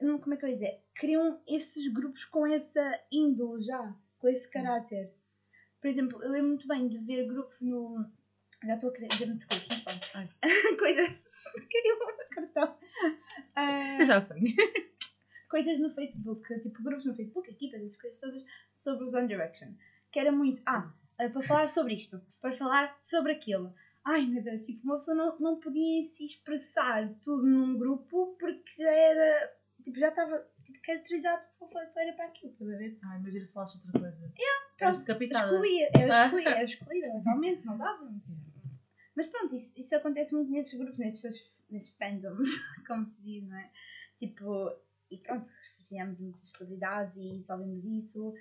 [0.01, 0.85] Não, Como é que eu ia dizer?
[0.95, 5.13] Criam esses grupos com essa índole já, com esse caráter.
[5.81, 8.09] Por exemplo, eu lembro muito bem de ver grupos no.
[8.65, 10.11] Já estou a querer dizer muitos grupos.
[10.15, 10.29] Ai.
[10.79, 11.09] Coisas.
[11.73, 12.79] Caiu o cartão.
[13.99, 14.47] Eu já tenho.
[15.53, 19.75] coisas no Facebook, tipo grupos no Facebook, equipas, essas coisas todas, sobre os One Direction.
[20.11, 20.95] Que era muito, ah, ah,
[21.31, 23.73] para falar sobre isto, para falar sobre aquilo.
[24.05, 28.73] Ai meu Deus, tipo, uma pessoa não, não podia se expressar tudo num grupo porque
[28.77, 29.51] já era,
[29.83, 32.97] tipo, já estava tipo, caracterizado que só, foi, só era para aquilo, estás a ver?
[33.05, 34.17] Ai, imagina se falaste outra coisa.
[34.19, 34.33] pronto.
[34.81, 35.47] Eras decapitada.
[35.53, 36.25] Excluía, eu Ah.
[36.25, 38.13] excluía, eu excluía, totalmente, não dava.
[39.15, 42.49] Mas pronto, isso, isso acontece muito nesses grupos, nesses, nesses fandoms,
[42.89, 43.71] como se diz, não é?
[44.19, 44.73] Tipo,
[45.11, 48.35] e pronto, refugiamos muitas celebridades e só vimos isso.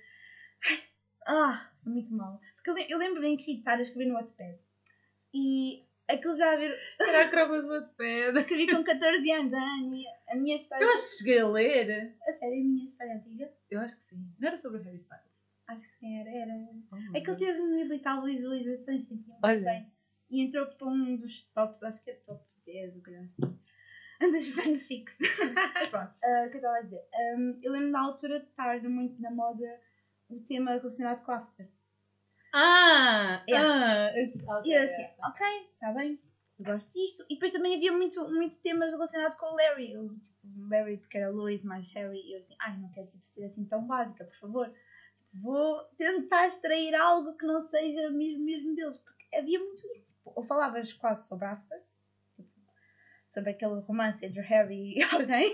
[0.67, 0.79] Ai,
[1.27, 2.39] ah, é muito mal.
[2.55, 4.57] Porque eu, le- eu lembro em si de estar a escrever no Wattpad
[5.33, 6.75] e aquilo já a ver.
[7.01, 8.37] Era a crova do Wattpad.
[8.37, 10.83] Escrevi com 14 anos, a minha, a minha história.
[10.83, 12.13] Eu acho que cheguei a ler.
[12.27, 13.51] A sério, a minha história antiga.
[13.69, 14.25] Eu acho que sim.
[14.39, 15.23] Não era sobre o Harry Styles.
[15.67, 16.29] Acho que era.
[16.29, 16.53] era.
[16.91, 17.39] Oh, Aquilo God.
[17.39, 19.87] teve mil e tal visualizações, senti muito bem.
[20.29, 23.41] E entrou para um dos tops, acho que é top 10, ou coisa assim.
[24.21, 25.17] Das fanfics.
[25.73, 27.01] Mas pronto, ah, o que eu estava a dizer?
[27.11, 29.79] Ahm, eu lembro na altura de estar muito na moda
[30.35, 31.67] o tema relacionado com After.
[32.53, 33.43] Ah!
[33.47, 34.09] Yeah.
[34.11, 34.19] Ah!
[34.19, 35.15] esse- ok, E eu assim, yeah.
[35.27, 36.19] ok, está bem,
[36.59, 37.23] eu gosto disto.
[37.29, 39.93] E depois também havia muito, muitos temas relacionados com o Larry.
[39.93, 42.19] Eu, tipo, Larry porque era Louis mais Harry.
[42.19, 44.71] E eu assim, ai, não quero tipo, ser assim tão básica, por favor.
[45.33, 48.97] Vou tentar extrair algo que não seja mesmo, mesmo deles.
[48.97, 50.03] Porque havia muito isso.
[50.07, 51.79] Tipo, ou falavas quase sobre After,
[52.35, 52.49] tipo,
[53.29, 55.49] sobre aquele romance entre Harry e alguém.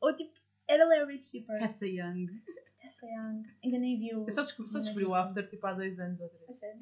[0.00, 0.32] ou tipo,
[0.68, 1.58] era Larry Shipper.
[1.58, 2.26] Tessa Young.
[3.06, 4.24] Ainda nem viu.
[4.24, 6.58] Eu só descobri, só descobri o After tipo há dois anos outra A vez.
[6.58, 6.80] sério.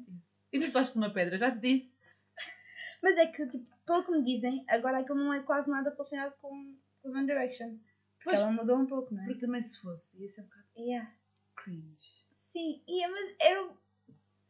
[0.51, 1.99] E tu gosto de uma pedra, já te disse.
[3.03, 6.33] Mas é que, tipo, pelo que me dizem, agora aquilo não é quase nada relacionado
[6.41, 7.69] com, com One Direction.
[8.17, 8.39] Porque Pois.
[8.39, 9.25] ela mudou um pouco, não é?
[9.25, 11.11] Porque também se fosse, ia ser um bocado Yeah.
[11.55, 12.27] cringe.
[12.47, 13.69] Sim, yeah, mas era.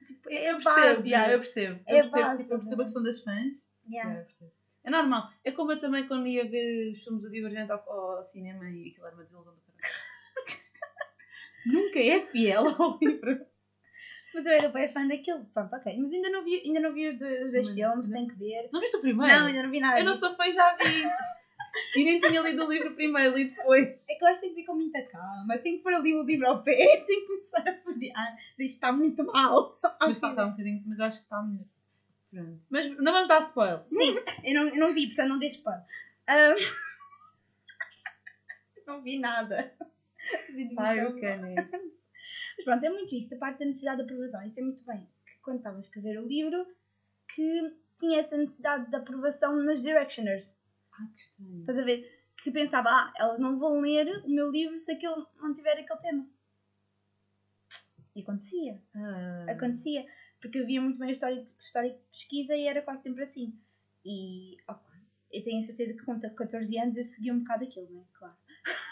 [0.07, 1.79] Tipo, é Eu a percebo, yeah, eu percebo.
[1.85, 3.35] É Eu a percebo, base, tipo, eu percebo a questão das fãs.
[3.87, 4.09] Yeah.
[4.09, 4.51] Yeah, eu percebo.
[4.83, 5.29] É normal.
[5.43, 8.89] É como eu também quando ia ver os filmes do Divergente ao, ao cinema e
[8.89, 9.93] aquilo era uma desilusão do caralho.
[11.65, 13.45] Nunca é fiel ao livro.
[14.33, 15.45] Mas eu era bem fã daquilo.
[15.53, 15.97] Pronto, ok.
[15.97, 18.69] Mas ainda não vi, ainda não vi os dois, Mas- filmes, não- tenho que ver.
[18.71, 19.33] Não viste o primeiro?
[19.33, 19.99] Não, ainda não vi nada.
[19.99, 20.27] Eu não disso.
[20.27, 21.03] sou fã já vi.
[21.99, 24.07] e nem tinha lido o livro primeiro, li depois.
[24.09, 25.57] É que eu acho que tem que ver com muita calma.
[25.57, 26.75] Tenho que pôr ali o livro ao pé,
[27.07, 28.37] tenho que começar a folhear.
[28.37, 29.79] Isto está muito mal.
[30.01, 31.65] Mas está, está um bocadinho, mas acho que está melhor.
[32.31, 32.63] Pronto.
[32.69, 33.81] Mas não vamos dar spoiler.
[33.87, 35.83] Sim, eu não, eu não vi, portanto não deixo spoiler.
[36.27, 36.55] Ahm,
[38.85, 39.73] não vi nada.
[40.77, 41.15] Ai, o.
[42.57, 44.45] Mas pronto, é muito isso, da parte da necessidade de aprovação.
[44.45, 45.07] Isso é muito bem.
[45.25, 46.65] Que quando estava a escrever o livro,
[47.33, 50.57] que tinha essa necessidade de aprovação nas directioners.
[50.91, 51.59] Ai, que estranho.
[51.61, 52.23] Estás a ver?
[52.37, 55.99] Que pensava, ah, elas não vão ler o meu livro se aquele não tiver aquele
[55.99, 56.29] tema.
[58.15, 58.81] E acontecia.
[58.95, 59.45] Ah.
[59.49, 60.05] Acontecia.
[60.41, 63.57] Porque eu via muito bem a história, história de pesquisa e era quase sempre assim.
[64.05, 64.89] E, opa,
[65.31, 68.05] eu tenho a certeza que com 14 anos eu segui um bocado aquilo, não é?
[68.13, 68.35] Claro.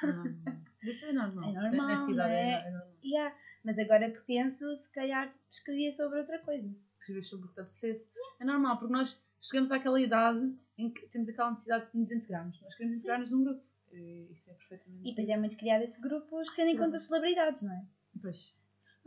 [0.04, 0.68] Não.
[0.90, 1.50] Isso é normal.
[1.50, 2.52] É normal, Nessa idade não é?
[2.52, 2.98] é, é normal.
[3.04, 3.38] Yeah.
[3.64, 6.74] Mas agora que penso, se calhar escrevia sobre outra coisa.
[7.00, 8.10] Escrever sobre o que te apetecesse.
[8.40, 12.62] É normal, porque nós chegamos àquela idade em que temos aquela necessidade de nos integrarmos.
[12.62, 13.64] Nós queremos integrar-nos num grupo.
[13.92, 15.02] Isso é perfeitamente.
[15.04, 17.86] E depois é muito criado esse grupo tendo em conta celebridades, não é?
[18.22, 18.56] Pois.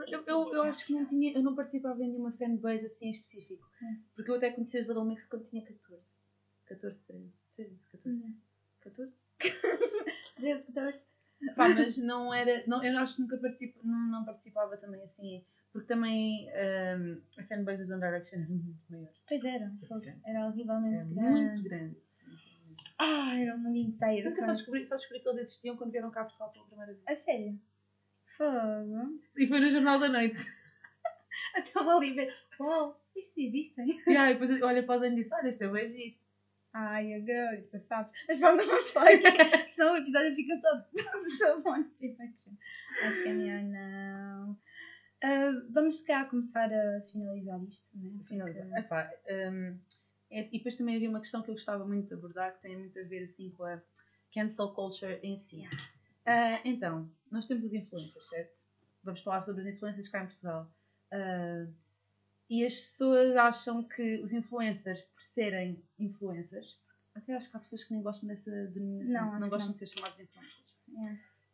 [0.08, 3.10] Eu, eu, eu acho que não tinha, eu não participava em nenhuma fanbase assim em
[3.10, 3.68] específico.
[3.82, 4.02] Hum.
[4.14, 6.02] Porque eu até conheci os Little Mix quando tinha 14.
[6.66, 7.32] 14, 13.
[7.54, 8.44] 13 14.
[8.80, 9.12] 14?
[10.36, 11.08] 13, 14.
[11.56, 12.62] Pá, mas não era.
[12.66, 15.42] Não, eu acho que nunca participo, não, não participava também assim.
[15.72, 19.12] Porque também hum, a fanbase dos One Direction era muito maior.
[19.28, 20.20] Pois era, foi- grande.
[20.24, 21.30] era horrivelmente Era grande.
[21.30, 21.96] muito grande.
[22.06, 22.26] sim.
[22.98, 24.24] Ah, era o mundo inteiro.
[24.24, 26.50] Tanto que eu só descobri, só descobri que eles existiam quando vieram cá a Portugal
[26.50, 27.04] pela primeira vez.
[27.08, 27.58] A sério?
[28.26, 29.18] Fogo.
[29.36, 30.36] E foi no Jornal da Noite.
[31.54, 32.34] Até uma ali ver.
[32.58, 33.80] Uau, isto existe.
[34.06, 36.16] E aí depois olhei para o Zen e disse: Olha, isto é bem giro.
[36.72, 38.12] Ai, agora, tu sabes.
[38.28, 41.22] Mas pronto, vamos falar aqui, senão o episódio fica só
[41.56, 42.52] sobre One Perfection.
[43.02, 44.56] Acho que é melhor não.
[45.22, 48.24] Ah, vamos se calhar começar a finalizar isto, não é?
[48.24, 48.64] Finalizar.
[48.66, 49.10] Porque- Epá,
[49.52, 49.78] hum,
[50.30, 52.76] é- e depois também havia uma questão que eu gostava muito de abordar que tem
[52.78, 53.82] muito a ver assim com a
[54.32, 55.68] cancel culture em si.
[56.24, 58.60] Ah, então, nós temos os influencers, certo?
[59.02, 60.70] Vamos falar sobre as influencers cá em Portugal.
[61.10, 61.66] Ah,
[62.50, 66.80] e as pessoas acham que os influencers, por serem influencers,
[67.14, 69.72] até acho que há pessoas que nem gostam dessa denominação, Não, não gostam não.
[69.72, 70.74] de ser chamados de influencers.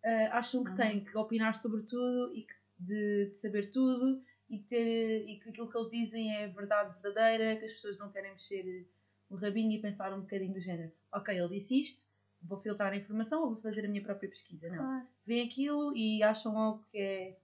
[0.03, 0.77] Ah, acham que Uhum.
[0.77, 2.47] têm que opinar sobre tudo e
[2.79, 7.57] de, de saber tudo e, ter, e que aquilo que eles dizem é verdade verdadeira,
[7.59, 8.87] que as pessoas não querem mexer
[9.29, 10.93] o rabinho e pensar um bocadinho do género.
[11.13, 12.07] Ok, ele disse isto,
[12.41, 14.69] vou filtrar a informação ou vou fazer a minha própria pesquisa.
[14.71, 14.77] Não.
[14.79, 15.07] Claro.
[15.27, 17.37] Veem aquilo e acham logo que é,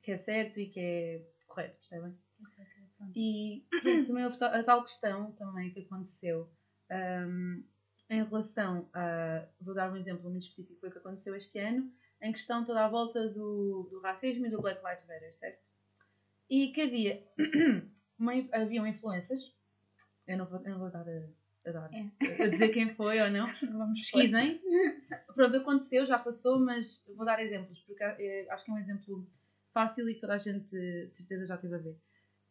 [0.00, 2.16] que é certo e que é correto, percebem?
[2.58, 3.06] É é.
[3.14, 3.64] E
[4.06, 6.48] também houve a tal questão também que aconteceu
[6.90, 7.62] hum,
[8.10, 9.44] em relação a.
[9.60, 12.84] Vou dar um exemplo muito específico foi o que aconteceu este ano, em questão toda
[12.84, 15.66] à volta do, do racismo e do Black Lives Matter, certo?
[16.48, 17.22] E que havia.
[18.22, 19.52] uma, haviam influências,
[20.26, 21.90] eu não vou, eu não vou dar a, a dar,
[22.40, 24.60] a dizer quem foi ou não, Vamos pesquisem.
[25.34, 29.26] Pronto, aconteceu, já passou, mas vou dar exemplos, porque eh, acho que é um exemplo
[29.72, 31.96] fácil e que toda a gente de certeza já teve a ver.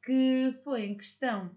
[0.03, 1.55] Que foi em questão,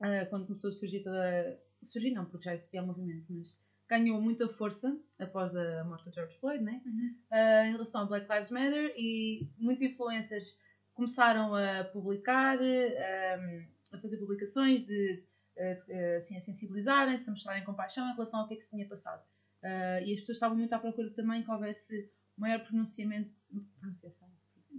[0.00, 1.60] ah, quando começou a surgir toda.
[1.82, 6.14] Surgir não, porque já existia o movimento, mas ganhou muita força após a morte de
[6.14, 6.80] George Floyd, né?
[6.84, 7.14] Uhum.
[7.30, 10.58] Ah, em relação ao Black Lives Matter e muitos influencers
[10.94, 15.22] começaram a publicar, ah, a fazer publicações de,
[15.58, 18.88] ah, assim, a sensibilizarem-se, a mostrarem compaixão em relação ao que é que se tinha
[18.88, 19.22] passado.
[19.62, 23.30] E as pessoas estavam muito à procura também que houvesse maior pronunciamento.
[23.78, 24.28] Pronunciação.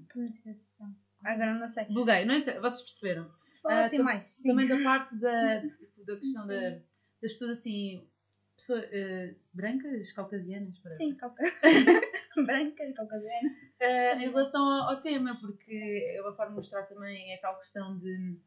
[0.07, 0.95] Pronunciação.
[1.25, 1.85] Agora não sei.
[1.85, 3.31] Buguei, não inter- vocês perceberam?
[3.43, 4.49] Se falassem Ah, tam- mais, sim.
[4.49, 8.07] Também da parte da, tipo, da questão da, das pessoas assim.
[8.55, 11.43] Pessoa, ah, brancas, caucasianas, para Sim, cauca...
[12.45, 13.49] branca, caucasiana.
[13.81, 17.57] Uh, em relação ao, ao tema, porque é uma forma de mostrar também é tal
[17.57, 18.37] questão de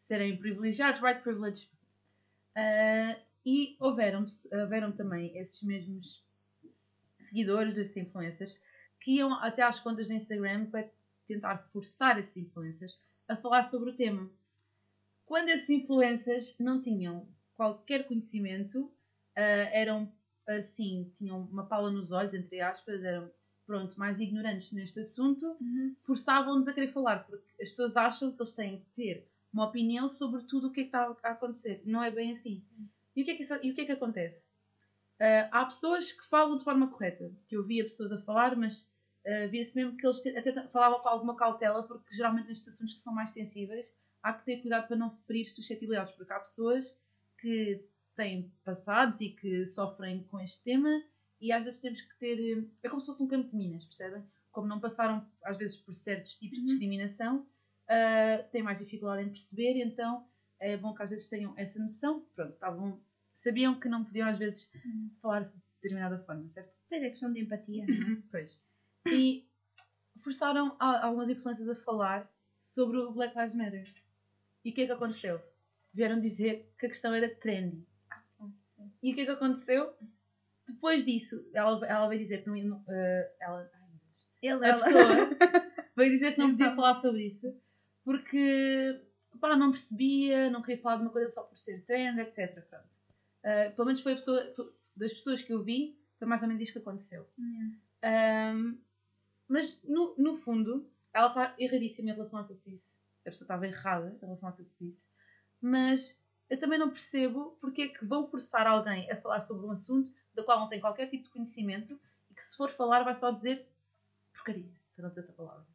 [0.00, 1.68] serem privilegiados, white privilege.
[2.56, 6.24] Uh, e houveram, houveram também esses mesmos
[7.18, 8.60] seguidores desses influencers
[9.00, 10.88] que iam até às contas do Instagram para
[11.26, 14.30] tentar forçar esses influencers a falar sobre o tema.
[15.24, 18.90] Quando esses influencers não tinham qualquer conhecimento, uh,
[19.72, 20.12] eram
[20.46, 23.30] assim, tinham uma pala nos olhos, entre aspas, eram
[23.64, 25.94] pronto, mais ignorantes neste assunto, Uhum.
[26.02, 30.08] forçavam-nos a querer falar, porque as pessoas acham que eles têm que ter uma opinião
[30.08, 31.80] sobre tudo o que é que está a acontecer.
[31.84, 32.62] Não é bem assim.
[33.14, 34.50] E o que é que, isso- e o que, é que acontece?
[35.20, 38.90] Ah, há pessoas que falam de forma correta, que eu via pessoas a falar, mas
[39.26, 43.00] ah, via-se mesmo que eles até falavam com alguma cautela, porque geralmente nestes assuntos que
[43.00, 46.96] são mais sensíveis, há que ter cuidado para não ferir suscetibilidades, porque há pessoas
[47.38, 51.02] que têm passados e que sofrem com este tema
[51.40, 52.68] e às vezes temos que ter.
[52.82, 54.22] É como se fosse um campo de minas, percebem?
[54.52, 56.64] Como não passaram às vezes por certos tipos Uhum.
[56.64, 57.38] de discriminação,
[57.88, 60.26] uh, têm mais dificuldade em perceber, então
[60.60, 62.20] é bom que às vezes tenham essa noção.
[62.36, 63.00] Pronto, estavam.
[63.34, 65.10] Sabiam que não podiam às vezes Uhum.
[65.22, 66.78] falar-se de determinada forma, certo?
[66.82, 68.22] Depois é questão de empatia, não é?
[68.30, 68.62] Pois.
[69.06, 69.46] E
[70.22, 73.84] forçaram a- algumas influências a falar sobre o Black Lives Matter.
[74.64, 75.40] E o que é que aconteceu?
[75.92, 77.84] Vieram dizer que a questão era trendy.
[79.02, 79.92] E o que é que aconteceu?
[80.66, 84.26] Depois disso, ela, ela veio dizer que não, eh, ela, ai, meu Deus.
[84.40, 84.78] Ele, a ela.
[84.78, 85.02] pessoa
[85.96, 87.52] veio dizer que não podia falar sobre isso
[88.04, 89.00] porque
[89.40, 92.64] pá, não percebia, não queria falar de uma coisa só por ser trend, etc.
[92.68, 92.88] Pronto.
[93.42, 94.54] Eh, pelo menos foi a pessoa,
[94.96, 97.26] das pessoas que eu vi, foi mais ou menos isto que aconteceu.
[97.38, 98.56] Yeah.
[98.56, 98.71] Um,
[99.52, 103.02] mas no, no fundo, ela está erradíssima em relação àquilo que disse.
[103.26, 105.08] A pessoa estava errada em relação àquilo que disse.
[105.60, 109.70] Mas eu também não percebo porque é que vão forçar alguém a falar sobre um
[109.70, 113.14] assunto do qual não tem qualquer tipo de conhecimento e que se for falar vai
[113.14, 113.66] só dizer
[114.32, 115.66] porcaria, para não dizer outra palavra.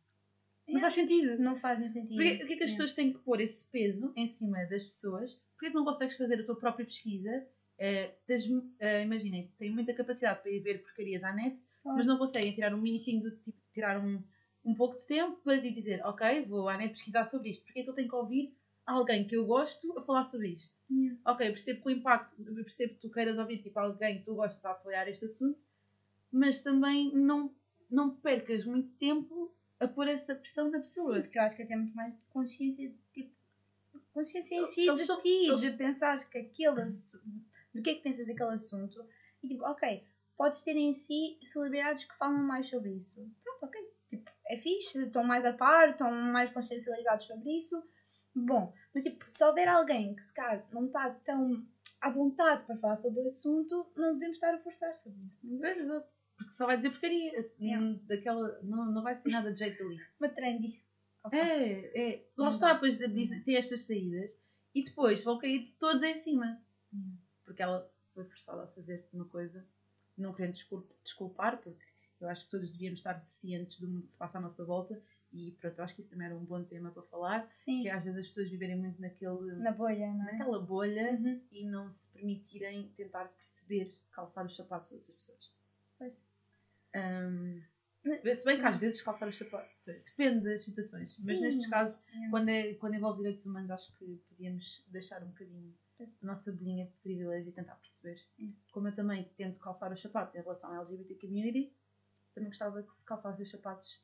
[0.67, 0.81] Não Yeah.
[0.81, 1.37] faz sentido.
[1.41, 2.15] Não faz nem sentido.
[2.15, 2.71] Porquê, porquê que as Yeah.
[2.71, 5.35] pessoas têm que pôr esse peso em cima das pessoas?
[5.53, 7.47] Porquê que não consegues fazer a tua própria pesquisa?
[7.79, 8.11] Eh,
[9.03, 11.97] imaginem, têm muita capacidade para ir ver porcarias à net, Claro.
[11.97, 14.21] mas não conseguem tirar um minutinho do tipo, tirar um,
[14.65, 17.63] um pouco de tempo para lhe dizer, ok, vou à net pesquisar sobre isto.
[17.63, 18.53] Porquê é que eu tenho que ouvir
[18.85, 20.79] alguém que eu gosto a falar sobre isto?
[20.91, 21.17] Yeah.
[21.25, 24.63] Ok, percebo que o impacto, percebo que tu queiras ouvir tipo, alguém que tu gostas
[24.65, 25.63] a apoiar este assunto,
[26.31, 27.53] mas também não,
[27.89, 31.15] não percas muito tempo a pôr essa pressão na pessoa.
[31.15, 33.31] Sim, porque eu acho que até muito mais de consciência, tipo,
[34.13, 37.21] consciência em si Eles de são- ti, eles- de pensar que aquele assu-
[37.73, 39.05] do que é que pensas daquele assunto
[39.41, 40.03] e tipo, ok,
[40.37, 43.29] podes ter em si celebridades que falam mais sobre isso.
[43.43, 47.75] Pronto, ok, tipo, é fixe, estão mais a par, estão mais consciencializados sobre isso.
[48.35, 51.65] Bom, mas tipo, se houver alguém que se calhar não está tão
[51.99, 56.05] à vontade para falar sobre o assunto, não devemos estar a forçar sobre isso.
[56.37, 57.37] Porque só vai dizer porcaria.
[57.39, 57.99] Assim, Yeah.
[58.03, 59.97] daquela, não, não vai ser nada de jeito ali.
[60.21, 60.85] Uma trendy.
[61.23, 61.39] Ok.
[61.39, 62.27] É, é.
[62.37, 64.39] Lá está, depois de dizer- ter estas saídas
[64.75, 66.61] e depois vão cair tipo, todos em cima.
[67.43, 69.65] Porque ela foi forçada a fazer uma coisa,
[70.17, 71.85] não querendo desculp- desculpar, porque
[72.19, 74.99] eu acho que todos devíamos estar cientes do mundo que se passa à nossa volta
[75.31, 77.89] e pronto, eu acho que isso também era um bom tema para falar, Sim, que
[77.89, 80.31] é às vezes as pessoas viverem muito naquele, na bolha, não é?
[80.31, 81.41] naquela bolha Uhum.
[81.51, 85.51] e não se permitirem tentar perceber, calçar os sapatos de outras pessoas.
[85.99, 86.21] Pois.
[86.95, 87.61] Ahm,
[88.01, 91.43] se, bem- se bem que às vezes calçar os sapatos depende das situações, mas Sim.
[91.43, 92.29] nestes casos, Yeah.
[92.31, 95.75] quando, é, quando envolve direitos humanos, acho que podíamos deixar um bocadinho
[96.21, 98.21] nossa bolinha de privilégio e tentar perceber.
[98.39, 98.53] Hum.
[98.71, 101.73] Como eu também tento calçar os sapatos em relação à LGBT community,
[102.33, 104.01] também gostava que se calçasse os sapatos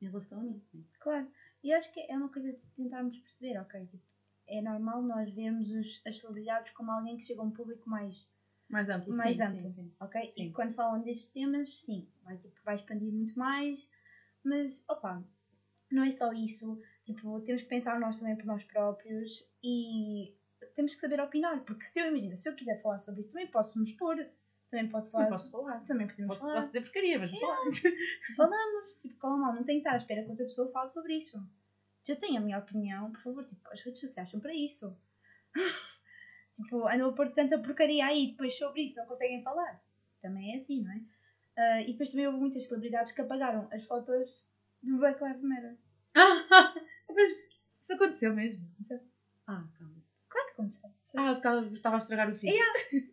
[0.00, 0.62] em relação a mim.
[1.00, 1.30] Claro,
[1.62, 3.86] e acho que é uma coisa de tentarmos perceber, ok?
[3.86, 4.04] Tipo,
[4.46, 8.30] é normal nós vermos os, as celebridades como alguém que chega a um público mais,
[8.68, 9.92] Mais amplo, mais sim, amplo, sim, sim.
[10.00, 10.32] ok?
[10.32, 10.46] Sim.
[10.46, 13.90] E quando falam destes temas, sim, vai, tipo, vai expandir muito mais,
[14.44, 15.24] mas, opa,
[15.90, 16.80] não é só isso.
[17.04, 20.34] Tipo, temos que pensar nós também por nós próprios e
[20.74, 23.46] temos que saber opinar, porque se eu imagino, se eu quiser falar sobre isso, também
[23.46, 24.16] posso me expor,
[24.70, 25.84] também posso falar, Também posso falar.
[25.84, 26.54] também podemos Posso, falar.
[26.54, 27.56] posso dizer porcaria, mas falar.
[28.36, 31.14] Falamos, tipo, calma mal, não tenho que estar à espera que outra pessoa fale sobre
[31.16, 31.38] isso.
[32.02, 34.96] Se eu tenho a minha opinião, por favor, tipo, as redes sociais são para isso.
[36.56, 39.80] tipo, andam a pôr tanta porcaria aí depois sobre isso, não conseguem falar.
[40.20, 41.00] Também é assim, não é?
[41.56, 44.46] Ah, e depois também houve muitas celebridades que apagaram as fotos
[44.82, 45.76] do Black Lives Matter.
[47.14, 47.30] mas
[47.80, 48.66] isso aconteceu mesmo.
[49.46, 49.91] Ah, calma.
[50.54, 50.90] Que aconteceu.
[51.16, 52.58] Ah, estava, estava a estragar o filme.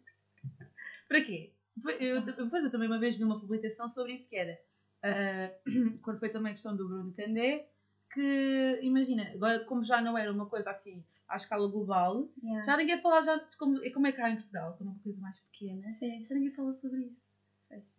[1.07, 1.51] Para quê?
[1.99, 4.59] Eu, depois eu também uma vez vi uma publicação sobre isso que era
[5.03, 5.49] ah,
[6.03, 7.67] quando foi também a questão do Bruno Candé
[8.11, 12.65] que imagina, agora como já não era uma coisa assim à escala global, Yeah.
[12.65, 15.21] já ninguém fala já de como, como é cá em Portugal, como é uma coisa
[15.21, 16.23] mais pequena, Sim.
[16.25, 17.29] já ninguém fala sobre isso.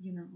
[0.01, 0.29] You know.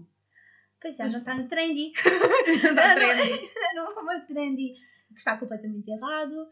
[0.81, 1.91] Pois já, Mas- não está no trendy.
[2.47, 3.49] Está trendy.
[3.75, 4.75] não é uma trendy
[5.09, 6.49] que está completamente errado.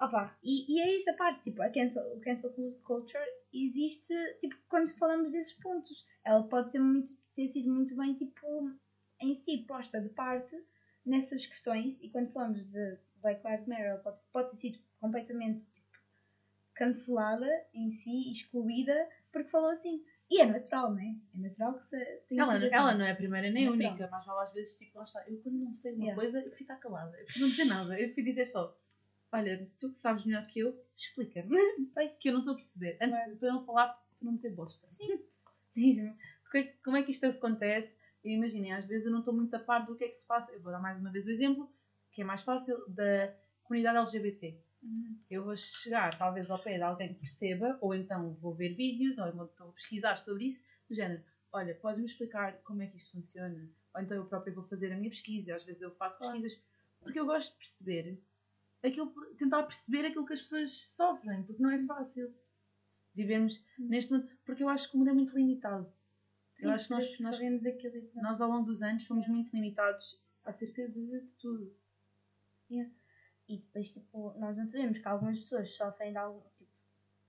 [0.00, 2.50] Opa, e, e é isso a parte, tipo, a cancel, o cancel
[2.82, 6.06] culture existe, tipo, quando falamos desses pontos.
[6.24, 8.70] Ela pode ser muito, ter sido muito bem, tipo,
[9.20, 10.56] em si, posta de parte
[11.04, 12.00] nessas questões.
[12.00, 15.90] E quando falamos de Black Lives Matter, ela pode, pode ter sido completamente, tipo,
[16.74, 20.02] cancelada em si, excluída, porque falou assim.
[20.30, 21.14] E é natural, não é?
[21.34, 21.96] É natural que se
[22.28, 22.74] tenha Ela, sido assim.
[22.74, 25.22] ela não é a primeira nem a única, mas ela às vezes, tipo, lá está.
[25.28, 26.14] Eu quando não sei uma Yeah.
[26.14, 27.18] coisa, eu fico calada.
[27.18, 28.00] Eu prefiro não dizer nada.
[28.00, 28.74] Eu prefiro dizer só:
[29.32, 31.56] Olha, tu que sabes melhor que eu, explica-me.
[32.20, 32.98] Que eu não estou a perceber.
[33.00, 33.32] Antes Claro.
[33.32, 34.86] de para não falar, para não dizer bosta.
[34.86, 35.22] sim.
[35.72, 36.16] Diz-me,
[36.56, 37.96] é como é que isto acontece?
[38.24, 40.26] E imaginem, às vezes eu não estou muito a par do que é que se
[40.26, 40.52] passa.
[40.52, 41.72] Eu vou dar mais uma vez o exemplo,
[42.10, 44.58] que é mais fácil, da comunidade LGBT.
[44.82, 45.16] Uhum.
[45.30, 49.18] Eu vou chegar, talvez, ao pé de alguém que perceba, ou então vou ver vídeos,
[49.18, 53.12] ou então vou pesquisar sobre isso, do género, olha, podes-me explicar como é que isto
[53.12, 53.70] funciona?
[53.94, 56.60] Ou então eu própria vou fazer a minha pesquisa, às vezes eu faço pesquisas,
[57.00, 58.18] porque eu gosto de perceber,
[58.82, 62.32] aquilo, tentar perceber aquilo que as pessoas sofrem, porque não é fácil
[63.14, 63.88] vivermos Hum.
[63.88, 65.92] neste mundo, porque eu acho que o mundo é muito limitado.
[66.56, 68.22] Sim, eu acho que nós, nós, sabemos aquilo pronto.
[68.22, 71.74] nós, ao longo dos anos, fomos muito limitados acerca de, de tudo.
[73.48, 76.70] E depois, tipo, nós não sabemos que algumas pessoas sofrem de algo, tipo,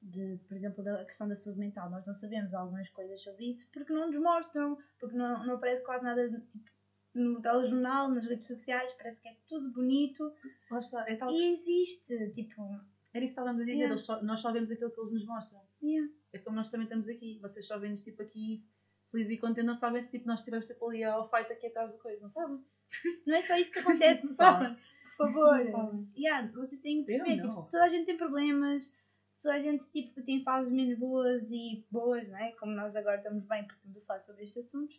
[0.01, 1.89] de, por exemplo, da questão da saúde mental.
[1.89, 5.83] Nós não sabemos algumas coisas sobre isso porque não nos mostram, porque não, não aparece
[5.83, 6.69] quase nada, tipo,
[7.13, 10.31] no telejornal, nas redes sociais, parece que é tudo bonito.
[10.77, 12.61] Está, é tal E existe, tipo,
[13.13, 13.97] Era isso que estávamos a dizer, Yeah.
[13.97, 15.61] só- nós só vemos aquilo que eles nos mostram.
[15.83, 17.39] yeah, É como nós também estamos aqui.
[17.41, 18.63] Vocês só vêm-nos tipo aqui
[19.11, 21.91] felizes e contentes, não sabem se tipo, nós estivemos tipo, ali ao fight aqui atrás
[21.91, 22.63] do coisa, não sabem?
[23.27, 23.79] não é só isso que
[24.15, 24.61] acontece, pessoal.
[25.17, 25.65] Por favor.
[25.65, 26.07] Não.
[26.17, 28.95] Yeah, vocês têm que perceber, tipo, toda a gente tem problemas,
[29.41, 32.53] toda a gente tipo, tem fases menos boas e boas, não é?
[32.53, 34.97] Como nós agora estamos bem porque estamos a falar sobre estes assuntos,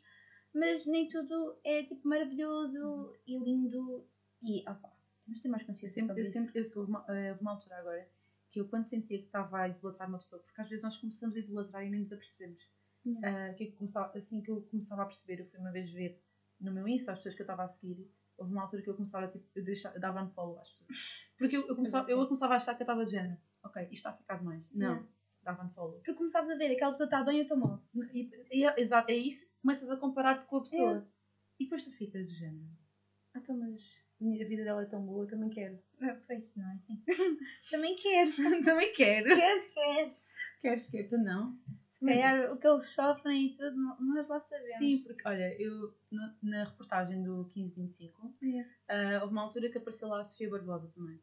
[0.55, 4.07] mas nem tudo é tipo maravilhoso e lindo
[4.43, 6.33] e opa, temos de ter mais Eu consciência sempre, sobre eu isso.
[6.33, 8.09] sempre, eu, houve, uma, eh, houve uma altura agora
[8.51, 11.37] que eu quando sentia que estava a idolatrar uma pessoa, porque às vezes nós começamos
[11.37, 12.71] a idolatrar e nem nos apercebemos.
[13.05, 13.51] Yeah.
[13.51, 15.91] Ah, que é que começava, assim que eu começava a perceber, eu fui uma vez
[15.91, 16.23] ver
[16.61, 18.95] no meu Insta as pessoas que eu estava a seguir, houve uma altura que eu
[18.95, 21.33] começava tipo, eu deixava, dava unfollow às pessoas.
[21.37, 23.95] Porque eu, eu, começava, eu começava a achar que eu estava de género, ok, isto
[23.95, 24.71] está a ficar demais.
[24.73, 25.09] Não, Yeah.
[25.43, 25.95] Dava unfollow.
[25.95, 27.83] Porque começavas a ver, aquela pessoa está bem, eu estou mal.
[28.13, 30.89] E, e é, exato, é isso, começas a comparar-te com a pessoa.
[30.91, 31.07] Yeah.
[31.61, 32.67] E depois tu ficas do género.
[33.35, 35.79] Ah, então, mas a vida dela é tão boa, eu também quero.
[36.03, 37.03] Ah, Pois não é assim.
[37.71, 38.31] Também quero.
[38.65, 39.35] também quero.
[39.35, 40.29] Queres, queres.
[40.61, 41.57] Queres que tu não?
[41.99, 44.77] Se calhar o que eles sofrem e tudo, nós lá sabemos.
[44.77, 48.69] Sim, porque olha, eu na, na reportagem do 1525 Yeah.
[48.89, 51.21] ah, houve uma altura que apareceu lá a Sofia Barbosa também.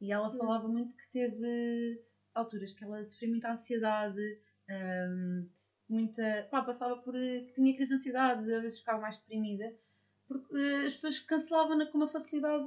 [0.00, 0.38] E ela Yeah.
[0.38, 2.02] falava muito que teve
[2.34, 5.46] alturas que ela sofria muita ansiedade, ahm,
[5.88, 6.48] muita.
[6.50, 7.14] pá, passava por.
[7.14, 9.74] que tinha crise de ansiedade, às vezes ficava mais deprimida,
[10.26, 12.64] porque eh, as pessoas cancelavam-na com uma facilidade.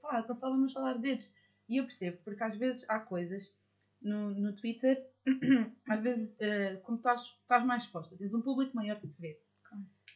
[0.00, 1.30] pá, cancelavam no estalar de dedos.
[1.68, 3.54] E eu percebo, porque às vezes há coisas
[4.00, 5.06] no, no Twitter,
[5.88, 9.38] às vezes, eh, como estás, estás mais exposta, tens um público maior que te vê.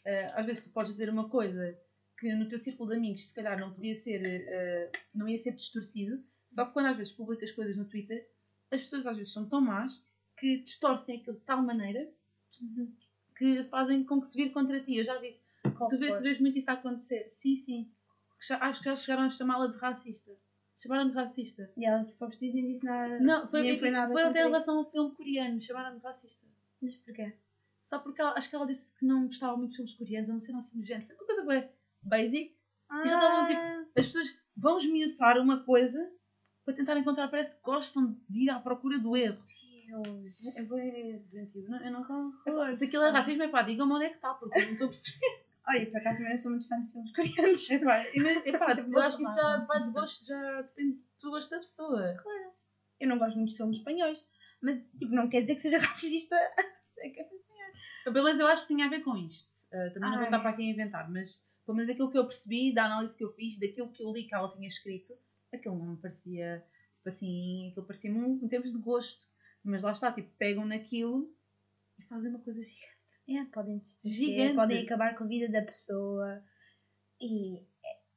[0.05, 1.79] Eh, às vezes tu podes dizer uma coisa
[2.19, 5.53] que no teu círculo de amigos se calhar não podia ser, eh, não ia ser
[5.53, 8.27] distorcido, só que quando às vezes publicas coisas no Twitter,
[8.73, 10.03] as pessoas às vezes são tão más
[10.37, 12.09] que distorcem aquilo de tal maneira
[12.61, 12.93] Uhum.
[13.37, 14.97] que fazem com que se vire contra ti.
[14.97, 15.43] Eu já vi isso.
[15.77, 17.29] Qual Tu vês, tu vês muito isso a acontecer.
[17.29, 17.91] Sim, sim.
[18.47, 20.33] Já- acho que já chegaram a chamá-la de racista.
[20.77, 21.71] Chamaram de racista.
[21.77, 23.21] E ela, se for preciso, nem disse nada.
[23.21, 25.61] Não, foi, nem foi nada foi até em relação ao filme coreano.
[25.61, 26.47] Chamaram de racista.
[26.81, 27.33] Mas porquê?
[27.81, 30.35] Só porque ela- acho que ela disse que não gostava muito de filmes coreanos, ou
[30.35, 31.07] não sei assim do género.
[31.07, 31.71] Foi uma coisa bem
[32.03, 32.57] basic.
[32.89, 33.61] Ah, E já estavam, tipo,
[33.99, 36.11] As pessoas vão esmiuçar uma coisa
[36.65, 39.41] para tentar encontrar, parece que gostam de ir à procura do erro.
[39.87, 40.57] Deus.
[40.57, 41.69] É bem doentio.
[41.69, 42.33] Não, eu não...
[42.47, 44.73] Horror, Se aquilo é racismo, é pá, digam-me onde é que está, porque eu não
[44.73, 45.43] estou a perceber.
[45.69, 47.71] Olha, por acaso também eu sou muito fã de filmes coreanos.
[47.71, 51.51] Epá, e- epá, eu acho que isso já vai de gosto, já depende do gosto
[51.51, 52.15] da pessoa.
[52.21, 52.53] Claro.
[52.99, 54.27] Eu não gosto muito de filmes espanhóis,
[54.61, 56.37] mas tipo, não quer dizer que seja racista.
[58.05, 59.53] Pelo menos eu acho que tinha a ver com isto.
[59.73, 60.25] Uh, também não vou Ai.
[60.25, 63.25] estar para aqui a inventar, mas pelo menos aquilo que eu percebi, da análise que
[63.25, 65.15] eu fiz, daquilo que eu li que ela tinha escrito,
[65.57, 66.65] aquilo não me parecia,
[66.99, 69.25] tipo assim, aquilo parecia-me um- em termos de gosto.
[69.65, 71.33] Mas lá está, tipo, pegam naquilo
[71.99, 72.93] e fazem uma coisa gigante.
[73.29, 74.55] É, podem Gigante.
[74.57, 76.43] podem acabar com a vida da pessoa.
[77.21, 77.59] E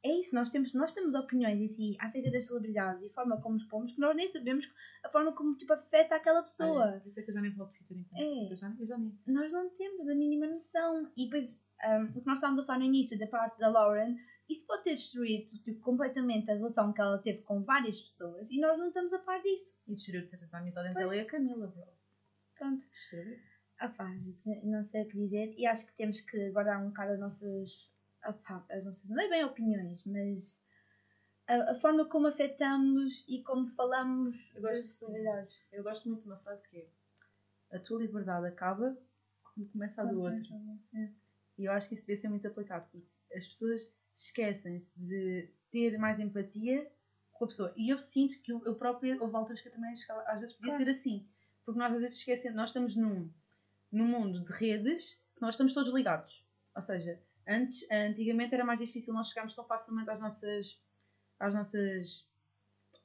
[0.04, 3.12] é, é isso, nós temos, nós temos opiniões em si acerca das celebridades e a
[3.12, 4.67] forma como os pomos, que nós nem sabemos
[5.04, 6.88] a forma como tipo, afeta aquela pessoa.
[6.88, 8.19] Olha, por isso é que eu já nem vou ao Twitter então.
[8.19, 8.52] É.
[8.52, 9.15] Eu já, eu já nem.
[9.28, 11.12] nós não temos a mínima noção.
[11.15, 14.15] E depois, um, o que nós estávamos a falar no início da parte da Lauren,
[14.50, 18.60] isso pode ter destruído tipo, completamente a relação que ela teve com várias pessoas e
[18.60, 19.80] nós não estamos a par disso.
[19.88, 21.88] E destruiu de certeza a amizade entre ela e a Camila, bro.
[22.56, 22.86] Pronto.
[22.90, 23.40] Destruiu.
[23.80, 26.89] Ah pá, gente, não sei o que dizer e acho que temos que guardar um
[26.89, 30.64] bocado as nossas, ah pá, as nossas não é bem opiniões, mas
[31.48, 35.68] a, a forma como afetamos e como falamos Eu das celebridades.
[35.72, 36.88] Eu gosto muito de uma frase que é
[37.76, 38.98] a tua liberdade acaba
[39.43, 40.46] quando começa a do outro.
[40.93, 41.10] É.
[41.58, 45.97] E eu acho que isso devia ser muito aplicado, porque as pessoas esquecem-se de ter
[45.97, 46.89] mais empatia
[47.34, 47.74] com a pessoa.
[47.76, 50.55] E eu sinto que eu, eu própria, houve alturas que eu também chegava, às vezes
[50.55, 50.86] podia Claro.
[50.86, 51.26] ser assim.
[51.66, 53.30] Porque nós às vezes esquecemos, nós estamos num,
[53.91, 56.45] num mundo de redes, que nós estamos todos ligados.
[56.76, 60.82] Ou seja, antes, antigamente era mais difícil nós chegarmos tão facilmente às nossas,
[61.39, 62.30] às nossas,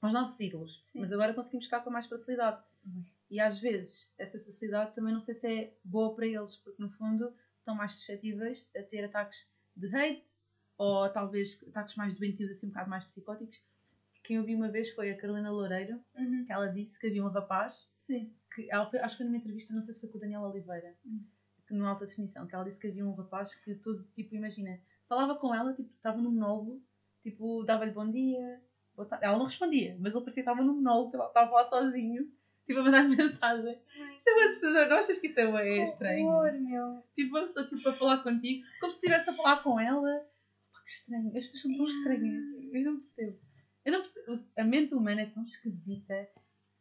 [0.00, 0.80] aos nossos ídolos.
[0.84, 1.00] Sim.
[1.00, 2.62] Mas agora conseguimos chegar com mais facilidade.
[2.84, 3.02] Uhum.
[3.30, 6.88] E às vezes essa facilidade também não sei se é boa para eles, porque no
[6.88, 10.39] fundo estão mais suscetíveis a ter ataques de hate
[10.82, 13.62] ou talvez ataques mais doentios, assim um bocado mais psicóticos,
[14.22, 16.44] quem eu vi uma vez foi a Carolina Loureiro, Uhum.
[16.46, 18.32] que ela disse que havia um rapaz Sim.
[18.54, 21.22] que acho que foi numa entrevista, não sei se foi com o Daniel Oliveira, Hum.
[21.66, 24.80] que no Alta Definição, que ela disse que havia um rapaz que todo, tipo, imagina,
[25.06, 26.82] falava com ela, tipo, estava num monólogo,
[27.22, 28.62] tipo, dava-lhe bom dia,
[28.96, 29.26] boa tarde.
[29.26, 32.30] Ela não respondia, mas ele parecia que estava num monólogo, estava falar sozinho,
[32.66, 33.78] tipo, a mandar mensagem.
[34.16, 36.26] Isso é uma assustador, não achas que isso é, Que estranho?
[36.26, 37.02] horror, meu.
[37.14, 40.26] Tipo, uma pessoa tipo, a falar contigo, como se estivesse a falar com ela.
[40.90, 43.38] Estranho, as pessoas são tão estranhas, eu não percebo.
[43.84, 46.28] Eu não percebo, a mente humana é tão esquisita.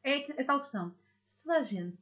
[0.04, 0.96] É, que- é tal questão,
[1.28, 1.98] se toda a gente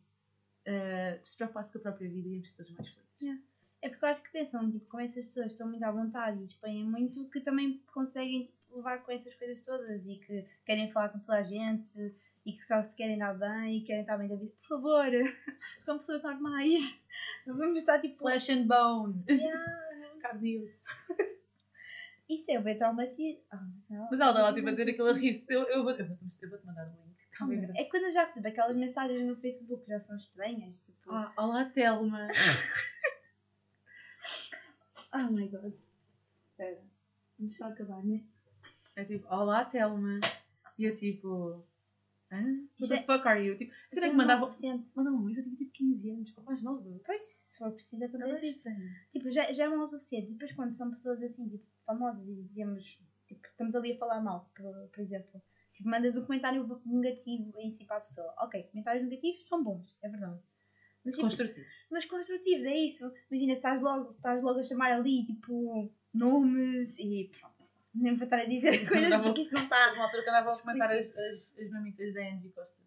[0.66, 3.22] eh, se preocupasse com a própria vida, íamos ser todos mais felizes.
[3.22, 3.41] Yeah.
[3.82, 6.45] É porque eu acho que pensam, tipo, como essas pessoas estão muito à vontade e
[6.45, 11.10] dispõem muito, que também conseguem tipo, levar com essas coisas todas e que querem falar
[11.10, 12.14] com toda a gente
[12.45, 14.51] e que só se querem dar bem e querem estar bem da vida.
[14.62, 15.05] Por favor,
[15.80, 17.05] são pessoas normais.
[17.45, 18.18] Não vamos estar tipo.
[18.20, 19.24] Flesh and bone.
[19.30, 20.66] Yeah, Carne.
[22.30, 23.41] Isso é bem traumatizante.
[23.51, 24.07] Ah, não.
[24.11, 25.53] Mas ela estava tipo, a dizer aquilo a rir-se.
[25.53, 27.17] Eu, eu, vou, eu, vou, eu vou-te mandar o link.
[27.53, 27.78] Engraçado.
[27.78, 31.11] É quando eu já recebo aquelas mensagens no Facebook que já são estranhas, tipo.
[31.11, 32.28] Ah, olá, Telma.
[35.13, 35.73] Oh my god.
[36.51, 36.78] Espera.
[37.39, 38.23] Vamos só acabar, né?
[38.95, 40.19] É tipo, olá, Telma.
[40.78, 41.63] E eu tipo,
[42.32, 42.38] hã?
[42.41, 43.55] What Isso the é- fuck are you?
[43.55, 44.41] Tipo, Isso será é que mandava.
[44.41, 44.86] mal suficiente.
[44.95, 47.01] Mandava uma, eu tinha tipo 15 anos, ou mais nova.
[47.05, 48.69] Pois, se for preciso é acontece isso.
[49.11, 50.30] Tipo, já, já é mal o suficiente.
[50.30, 54.21] E depois quando são pessoas assim, tipo, famosas e dizemos, tipo, estamos ali a falar
[54.21, 55.41] mal, por, por exemplo.
[55.73, 58.33] Tipo, mandas um comentário negativo em si para a pessoa.
[58.39, 60.39] Ok, comentários negativos são bons, é verdade.
[61.05, 61.67] Mas, tipo, Construtivos.
[61.89, 63.13] mas construtivos, é isso.
[63.31, 67.55] Imagina, se estás logo, se estás logo a chamar ali, tipo, nomes e pronto.
[67.93, 69.93] Nem vou estar a dizer coisas porque isto não está.
[69.93, 72.77] Uma altura que andava a comentar as, as, as mamitas da Angie Costa.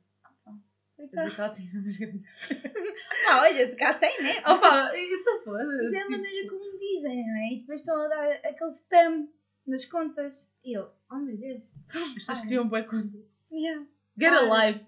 [1.09, 1.25] Coitado.
[1.29, 2.35] dizer que ela tinha umas grandes.
[3.29, 4.39] Ah, olha, se cá tem, né?
[4.41, 7.53] Opa, isso foda Mas é a tipo, maneira como dizem, não é?
[7.53, 9.29] E depois estão a dar aquele spam
[9.67, 10.55] nas contas.
[10.65, 11.79] E eu, oh meu Deus.
[11.95, 13.19] As pessoas criam boa conta.
[13.53, 13.87] Yeah.
[14.19, 14.73] Get a Ai.
[14.73, 14.87] life.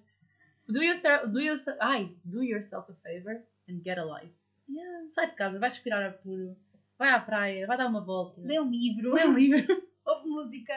[0.68, 4.32] Do yourself, do yourself, ai, do yourself a favor and get a life.
[4.68, 5.10] Yeah.
[5.10, 6.56] Sai de casa, vai respirar ar puro,
[6.98, 8.40] vai à praia, vai dar uma volta.
[8.40, 9.82] Lê um livro, Lê um livro.
[10.06, 10.72] ouve música.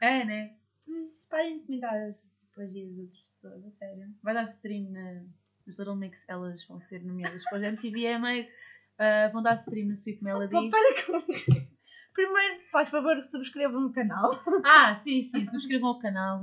[0.00, 0.54] É, né?
[0.88, 4.14] Mas parem de comentar as, tipo, as vidas de outras pessoas, a sério.
[4.22, 5.22] Vai dar stream na,
[5.66, 9.86] nos Little Mix, elas vão ser nomeadas para a MTV mas uh, vão dar stream
[9.86, 10.54] no Sweet Melody.
[10.54, 11.72] Opa, para com
[12.12, 14.30] Primeiro, faz favor, subscrevam no canal.
[14.64, 16.42] Ah, sim, sim, subscrevam o canal.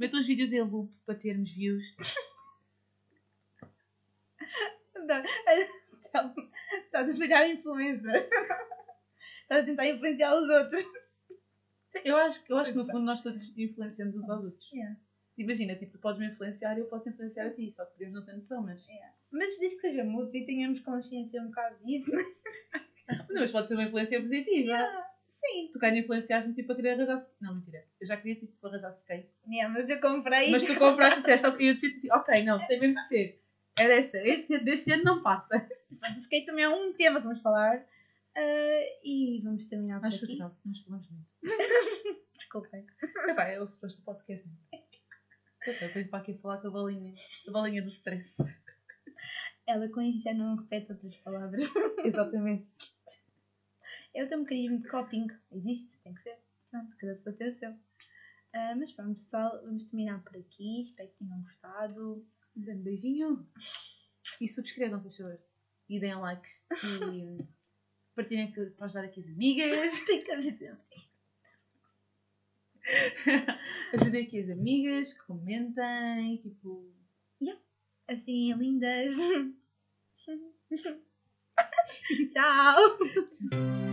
[0.00, 1.94] Metam os vídeos em loop para termos views.
[6.82, 8.28] Estás a virar influencer.
[9.42, 10.84] Estás a tentar influenciar os outros.
[12.04, 14.72] Eu acho, que- eu acho que no fundo nós todos influenciamos uns aos outros.
[14.72, 14.96] Yeah.
[15.36, 18.14] Imagina, tipo, tu podes me influenciar e eu posso influenciar a ti, só que podemos
[18.14, 18.86] não ter noção, mas.
[19.32, 22.10] Mas desde que seja mútuo e tenhamos consciência um bocado disso.
[23.28, 24.78] Não, mas pode ser uma influência positiva.
[25.28, 25.68] Sim.
[25.72, 27.84] Tu queres influenciar-me tipo a querer arranjar Não, mentira.
[28.00, 29.28] Eu já queria tipo arranjar skate.
[29.46, 30.50] Yeah, mas eu comprei.
[30.50, 33.42] Mas tu compraste e disseste, e eu disse assim, ok, não, tem mesmo de ser.
[33.78, 35.48] É desta, este, deste ano não passa.
[35.48, 37.84] Pronto, o skate também é um tema que vamos falar.
[38.36, 40.38] Ah, e vamos terminar por Acho que aqui.
[40.38, 41.28] não, nós falamos muito.
[42.34, 42.86] Desculpem.
[43.28, 44.48] Epá, é o suposto do podcast.
[45.66, 47.14] Eu venho para aqui falar com a balinha,
[47.48, 48.36] a balinha do stress.
[49.66, 51.62] Ela com isto já não repete outras palavras.
[52.04, 52.66] Exatamente.
[54.14, 55.26] Eu tenho um mecanismo de coping.
[55.52, 56.38] Existe, tem que ser.
[56.70, 57.74] Pronto, cada pessoa tem o seu.
[58.52, 60.82] Ah, mas pronto, pessoal, vamos terminar por aqui.
[60.82, 62.26] Espero que tenham gostado.
[62.56, 63.48] Um grande beijinho.
[64.40, 65.40] E subscrevam, se favor.
[65.88, 66.48] E deem like.
[67.10, 67.38] E
[68.14, 70.04] partilhem que para ajudar aqui as amigas.
[70.04, 70.78] Tem que haver.
[73.94, 76.92] Ajudem aqui as amigas, comentem, tipo.
[78.06, 79.12] Assim, lindas.
[82.32, 82.98] Tchau.